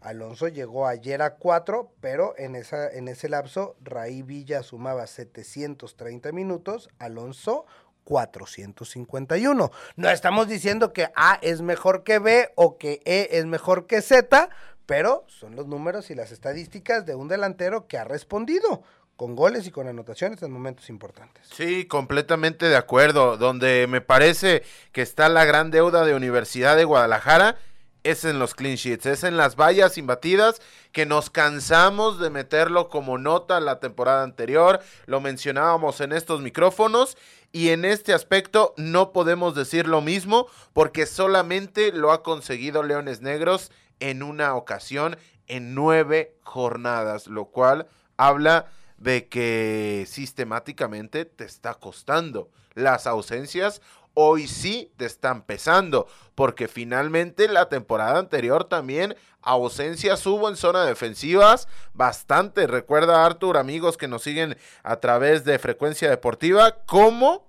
Alonso 0.00 0.48
llegó 0.48 0.86
ayer 0.86 1.22
a 1.22 1.34
4, 1.34 1.92
pero 2.00 2.34
en, 2.38 2.54
esa, 2.54 2.90
en 2.90 3.08
ese 3.08 3.28
lapso 3.28 3.76
Raí 3.82 4.22
Villa 4.22 4.62
sumaba 4.62 5.06
730 5.06 6.32
minutos, 6.32 6.88
Alonso 6.98 7.66
451. 8.04 9.70
No 9.96 10.10
estamos 10.10 10.48
diciendo 10.48 10.92
que 10.92 11.10
A 11.14 11.38
es 11.42 11.60
mejor 11.60 12.04
que 12.04 12.18
B 12.18 12.50
o 12.54 12.78
que 12.78 13.02
E 13.04 13.28
es 13.32 13.44
mejor 13.44 13.86
que 13.86 14.00
Z, 14.00 14.48
pero 14.86 15.24
son 15.28 15.56
los 15.56 15.66
números 15.66 16.10
y 16.10 16.14
las 16.14 16.32
estadísticas 16.32 17.04
de 17.04 17.14
un 17.14 17.28
delantero 17.28 17.86
que 17.86 17.98
ha 17.98 18.04
respondido 18.04 18.82
con 19.16 19.34
goles 19.34 19.66
y 19.66 19.72
con 19.72 19.88
anotaciones 19.88 20.40
en 20.42 20.52
momentos 20.52 20.88
importantes. 20.88 21.48
Sí, 21.52 21.86
completamente 21.86 22.66
de 22.66 22.76
acuerdo. 22.76 23.36
Donde 23.36 23.86
me 23.88 24.00
parece 24.00 24.62
que 24.92 25.02
está 25.02 25.28
la 25.28 25.44
gran 25.44 25.72
deuda 25.72 26.04
de 26.04 26.14
Universidad 26.14 26.76
de 26.76 26.84
Guadalajara 26.84 27.56
es 28.04 28.24
en 28.24 28.38
los 28.38 28.54
clean 28.54 28.76
sheets, 28.76 29.06
es 29.06 29.24
en 29.24 29.36
las 29.36 29.56
vallas 29.56 29.98
imbatidas 29.98 30.60
que 30.92 31.06
nos 31.06 31.30
cansamos 31.30 32.18
de 32.18 32.30
meterlo 32.30 32.88
como 32.88 33.18
nota 33.18 33.60
la 33.60 33.80
temporada 33.80 34.22
anterior, 34.22 34.80
lo 35.06 35.20
mencionábamos 35.20 36.00
en 36.00 36.12
estos 36.12 36.40
micrófonos 36.40 37.16
y 37.52 37.70
en 37.70 37.84
este 37.84 38.12
aspecto 38.12 38.74
no 38.76 39.12
podemos 39.12 39.54
decir 39.54 39.86
lo 39.86 40.00
mismo 40.00 40.46
porque 40.72 41.06
solamente 41.06 41.92
lo 41.92 42.12
ha 42.12 42.22
conseguido 42.22 42.82
Leones 42.82 43.20
Negros 43.20 43.70
en 44.00 44.22
una 44.22 44.54
ocasión 44.54 45.16
en 45.46 45.74
nueve 45.74 46.36
jornadas, 46.42 47.26
lo 47.26 47.46
cual 47.46 47.88
habla 48.16 48.66
de 48.98 49.28
que 49.28 50.04
sistemáticamente 50.08 51.24
te 51.24 51.44
está 51.44 51.74
costando. 51.74 52.50
Las 52.74 53.06
ausencias 53.06 53.80
hoy 54.20 54.48
sí 54.48 54.92
te 54.96 55.04
están 55.04 55.42
pesando, 55.42 56.08
porque 56.34 56.66
finalmente 56.66 57.46
la 57.46 57.68
temporada 57.68 58.18
anterior 58.18 58.64
también 58.64 59.14
ausencias 59.42 60.26
hubo 60.26 60.48
en 60.48 60.56
zona 60.56 60.84
defensivas 60.84 61.68
bastante. 61.94 62.66
Recuerda 62.66 63.24
Artur, 63.24 63.56
amigos 63.56 63.96
que 63.96 64.08
nos 64.08 64.24
siguen 64.24 64.58
a 64.82 64.96
través 64.96 65.44
de 65.44 65.60
Frecuencia 65.60 66.10
Deportiva, 66.10 66.78
cómo 66.84 67.46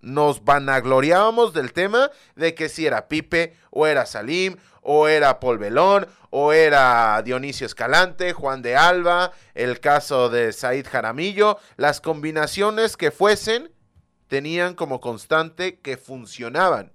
nos 0.00 0.44
vanagloriábamos 0.44 1.52
del 1.52 1.72
tema 1.72 2.10
de 2.34 2.56
que 2.56 2.68
si 2.68 2.86
era 2.86 3.06
Pipe 3.06 3.56
o 3.70 3.86
era 3.86 4.04
Salim 4.04 4.56
o 4.82 5.06
era 5.06 5.38
Polvelón 5.38 6.08
o 6.30 6.52
era 6.52 7.22
Dionisio 7.22 7.66
Escalante, 7.66 8.32
Juan 8.32 8.62
de 8.62 8.74
Alba, 8.74 9.30
el 9.54 9.78
caso 9.78 10.28
de 10.28 10.52
Said 10.52 10.88
Jaramillo, 10.88 11.58
las 11.76 12.00
combinaciones 12.00 12.96
que 12.96 13.12
fuesen 13.12 13.70
tenían 14.30 14.76
como 14.76 15.00
constante 15.00 15.80
que 15.80 15.96
funcionaban, 15.96 16.92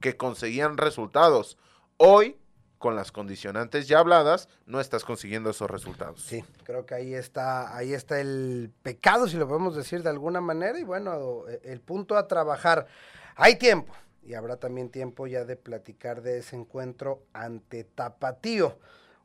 que 0.00 0.16
conseguían 0.16 0.78
resultados. 0.78 1.58
Hoy, 1.96 2.38
con 2.78 2.94
las 2.94 3.10
condicionantes 3.10 3.88
ya 3.88 3.98
habladas, 3.98 4.48
no 4.66 4.80
estás 4.80 5.04
consiguiendo 5.04 5.50
esos 5.50 5.68
resultados. 5.68 6.22
Sí, 6.22 6.44
creo 6.62 6.86
que 6.86 6.94
ahí 6.94 7.12
está, 7.12 7.76
ahí 7.76 7.92
está 7.92 8.20
el 8.20 8.70
pecado, 8.84 9.26
si 9.26 9.36
lo 9.36 9.48
podemos 9.48 9.74
decir 9.74 10.04
de 10.04 10.10
alguna 10.10 10.40
manera, 10.40 10.78
y 10.78 10.84
bueno, 10.84 11.42
el 11.64 11.80
punto 11.80 12.16
a 12.16 12.28
trabajar. 12.28 12.86
Hay 13.34 13.56
tiempo, 13.56 13.92
y 14.22 14.34
habrá 14.34 14.56
también 14.56 14.88
tiempo 14.88 15.26
ya 15.26 15.44
de 15.44 15.56
platicar 15.56 16.22
de 16.22 16.38
ese 16.38 16.54
encuentro 16.54 17.24
ante 17.32 17.82
Tapatío, 17.82 18.78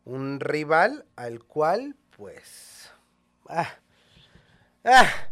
un 0.04 0.40
rival 0.40 1.06
al 1.16 1.44
cual, 1.44 1.96
pues, 2.18 2.92
ah, 3.48 3.70
ah, 4.84 5.31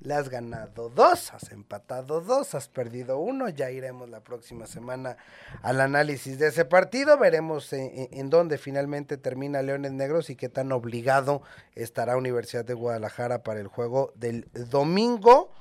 le 0.00 0.14
has 0.14 0.28
ganado 0.28 0.88
dos, 0.88 1.32
has 1.32 1.52
empatado 1.52 2.20
dos, 2.20 2.54
has 2.54 2.68
perdido 2.68 3.18
uno. 3.18 3.48
Ya 3.48 3.70
iremos 3.70 4.08
la 4.08 4.20
próxima 4.20 4.66
semana 4.66 5.16
al 5.62 5.80
análisis 5.80 6.38
de 6.38 6.48
ese 6.48 6.64
partido. 6.64 7.18
Veremos 7.18 7.72
en, 7.72 8.30
dónde 8.30 8.56
finalmente 8.58 9.18
termina 9.18 9.62
Leones 9.62 9.92
Negros 9.92 10.30
y 10.30 10.36
qué 10.36 10.48
tan 10.48 10.72
obligado 10.72 11.42
estará 11.74 12.16
Universidad 12.16 12.64
de 12.64 12.74
Guadalajara 12.74 13.42
para 13.42 13.60
el 13.60 13.68
juego 13.68 14.12
del 14.16 14.48
domingo, 14.70 15.52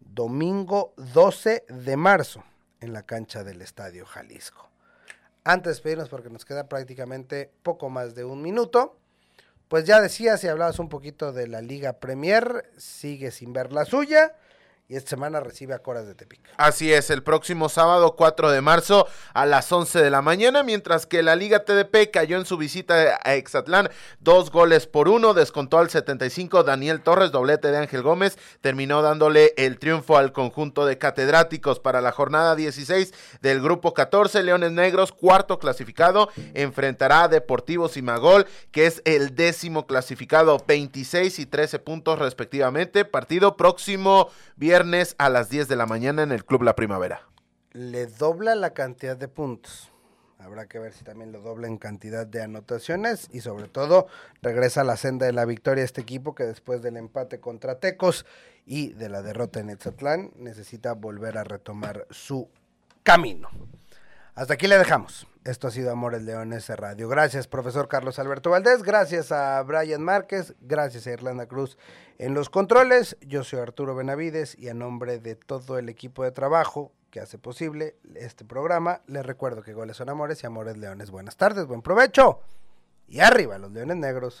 domingo 0.00 0.92
12 0.96 1.64
de 1.68 1.96
marzo, 1.96 2.42
en 2.80 2.92
la 2.92 3.04
cancha 3.04 3.44
del 3.44 3.62
Estadio 3.62 4.06
Jalisco. 4.06 4.68
Antes 5.44 5.64
de 5.64 5.70
despedirnos, 5.72 6.08
porque 6.08 6.30
nos 6.30 6.44
queda 6.44 6.68
prácticamente 6.68 7.52
poco 7.62 7.90
más 7.90 8.14
de 8.14 8.24
un 8.24 8.42
minuto 8.42 8.98
pues 9.68 9.84
ya 9.84 10.00
decías 10.00 10.42
y 10.44 10.48
hablabas 10.48 10.78
un 10.78 10.88
poquito 10.88 11.32
de 11.32 11.48
la 11.48 11.60
Liga 11.60 11.94
Premier, 11.94 12.70
sigue 12.76 13.30
sin 13.30 13.52
ver 13.52 13.72
la 13.72 13.84
suya 13.84 14.34
y 14.86 14.96
esta 14.96 15.10
semana 15.10 15.40
recibe 15.40 15.72
a 15.72 15.78
Coras 15.78 16.06
de 16.06 16.14
Tepic. 16.14 16.40
Así 16.58 16.92
es, 16.92 17.08
el 17.08 17.22
próximo 17.22 17.70
sábado 17.70 18.16
4 18.16 18.50
de 18.50 18.60
marzo 18.60 19.06
a 19.32 19.46
las 19.46 19.72
11 19.72 20.02
de 20.02 20.10
la 20.10 20.20
mañana, 20.20 20.62
mientras 20.62 21.06
que 21.06 21.22
la 21.22 21.36
Liga 21.36 21.64
TDP 21.64 22.10
cayó 22.12 22.36
en 22.36 22.44
su 22.44 22.58
visita 22.58 23.18
a 23.24 23.34
Exatlán, 23.34 23.88
dos 24.20 24.50
goles 24.50 24.86
por 24.86 25.08
uno, 25.08 25.32
descontó 25.32 25.78
al 25.78 25.88
75 25.88 26.64
Daniel 26.64 27.00
Torres, 27.00 27.32
doblete 27.32 27.70
de 27.70 27.78
Ángel 27.78 28.02
Gómez, 28.02 28.36
terminó 28.60 29.00
dándole 29.00 29.54
el 29.56 29.78
triunfo 29.78 30.18
al 30.18 30.32
conjunto 30.32 30.84
de 30.84 30.98
catedráticos 30.98 31.80
para 31.80 32.02
la 32.02 32.12
jornada 32.12 32.54
16 32.54 33.14
del 33.40 33.62
grupo 33.62 33.94
14, 33.94 34.42
Leones 34.42 34.72
Negros, 34.72 35.12
cuarto 35.12 35.58
clasificado, 35.58 36.28
enfrentará 36.52 37.22
a 37.22 37.28
Deportivos 37.28 37.96
y 37.96 38.02
Magol, 38.02 38.46
que 38.70 38.84
es 38.84 39.00
el 39.06 39.34
décimo 39.34 39.86
clasificado, 39.86 40.62
26 40.68 41.38
y 41.38 41.46
13 41.46 41.78
puntos 41.78 42.18
respectivamente, 42.18 43.06
partido 43.06 43.56
próximo 43.56 44.28
viernes 44.56 44.73
viernes 44.74 45.14
a 45.18 45.28
las 45.28 45.50
10 45.50 45.68
de 45.68 45.76
la 45.76 45.86
mañana 45.86 46.24
en 46.24 46.32
el 46.32 46.44
Club 46.44 46.64
La 46.64 46.74
Primavera. 46.74 47.28
Le 47.70 48.06
dobla 48.06 48.56
la 48.56 48.74
cantidad 48.74 49.16
de 49.16 49.28
puntos. 49.28 49.92
Habrá 50.40 50.66
que 50.66 50.80
ver 50.80 50.92
si 50.92 51.04
también 51.04 51.30
lo 51.30 51.40
dobla 51.42 51.68
en 51.68 51.78
cantidad 51.78 52.26
de 52.26 52.42
anotaciones 52.42 53.28
y 53.30 53.38
sobre 53.38 53.68
todo 53.68 54.08
regresa 54.42 54.80
a 54.80 54.84
la 54.84 54.96
senda 54.96 55.26
de 55.26 55.32
la 55.32 55.44
victoria 55.44 55.84
este 55.84 56.00
equipo 56.00 56.34
que 56.34 56.42
después 56.42 56.82
del 56.82 56.96
empate 56.96 57.38
contra 57.38 57.78
Tecos 57.78 58.26
y 58.66 58.94
de 58.94 59.08
la 59.08 59.22
derrota 59.22 59.60
en 59.60 59.70
Etzatlán 59.70 60.32
necesita 60.34 60.94
volver 60.94 61.38
a 61.38 61.44
retomar 61.44 62.08
su 62.10 62.48
camino. 63.04 63.50
Hasta 64.34 64.54
aquí 64.54 64.66
le 64.66 64.78
dejamos. 64.78 65.28
Esto 65.44 65.68
ha 65.68 65.70
sido 65.70 65.92
Amores 65.92 66.22
Leones 66.22 66.68
Radio. 66.68 67.08
Gracias, 67.08 67.46
profesor 67.46 67.86
Carlos 67.86 68.18
Alberto 68.18 68.50
Valdés. 68.50 68.82
Gracias 68.82 69.30
a 69.30 69.62
Brian 69.62 70.02
Márquez. 70.02 70.54
Gracias 70.60 71.06
a 71.06 71.12
Irlanda 71.12 71.46
Cruz 71.46 71.78
en 72.18 72.34
los 72.34 72.50
controles. 72.50 73.16
Yo 73.20 73.44
soy 73.44 73.60
Arturo 73.60 73.94
Benavides 73.94 74.58
y 74.58 74.68
a 74.68 74.74
nombre 74.74 75.20
de 75.20 75.36
todo 75.36 75.78
el 75.78 75.88
equipo 75.88 76.24
de 76.24 76.32
trabajo 76.32 76.90
que 77.12 77.20
hace 77.20 77.38
posible 77.38 77.94
este 78.16 78.44
programa, 78.44 79.02
les 79.06 79.24
recuerdo 79.24 79.62
que 79.62 79.72
goles 79.72 79.96
son 79.96 80.08
amores 80.08 80.42
y 80.42 80.46
amores 80.46 80.76
leones. 80.76 81.12
Buenas 81.12 81.36
tardes, 81.36 81.64
buen 81.66 81.80
provecho. 81.80 82.40
Y 83.06 83.20
arriba 83.20 83.56
los 83.58 83.70
leones 83.70 83.98
negros. 83.98 84.40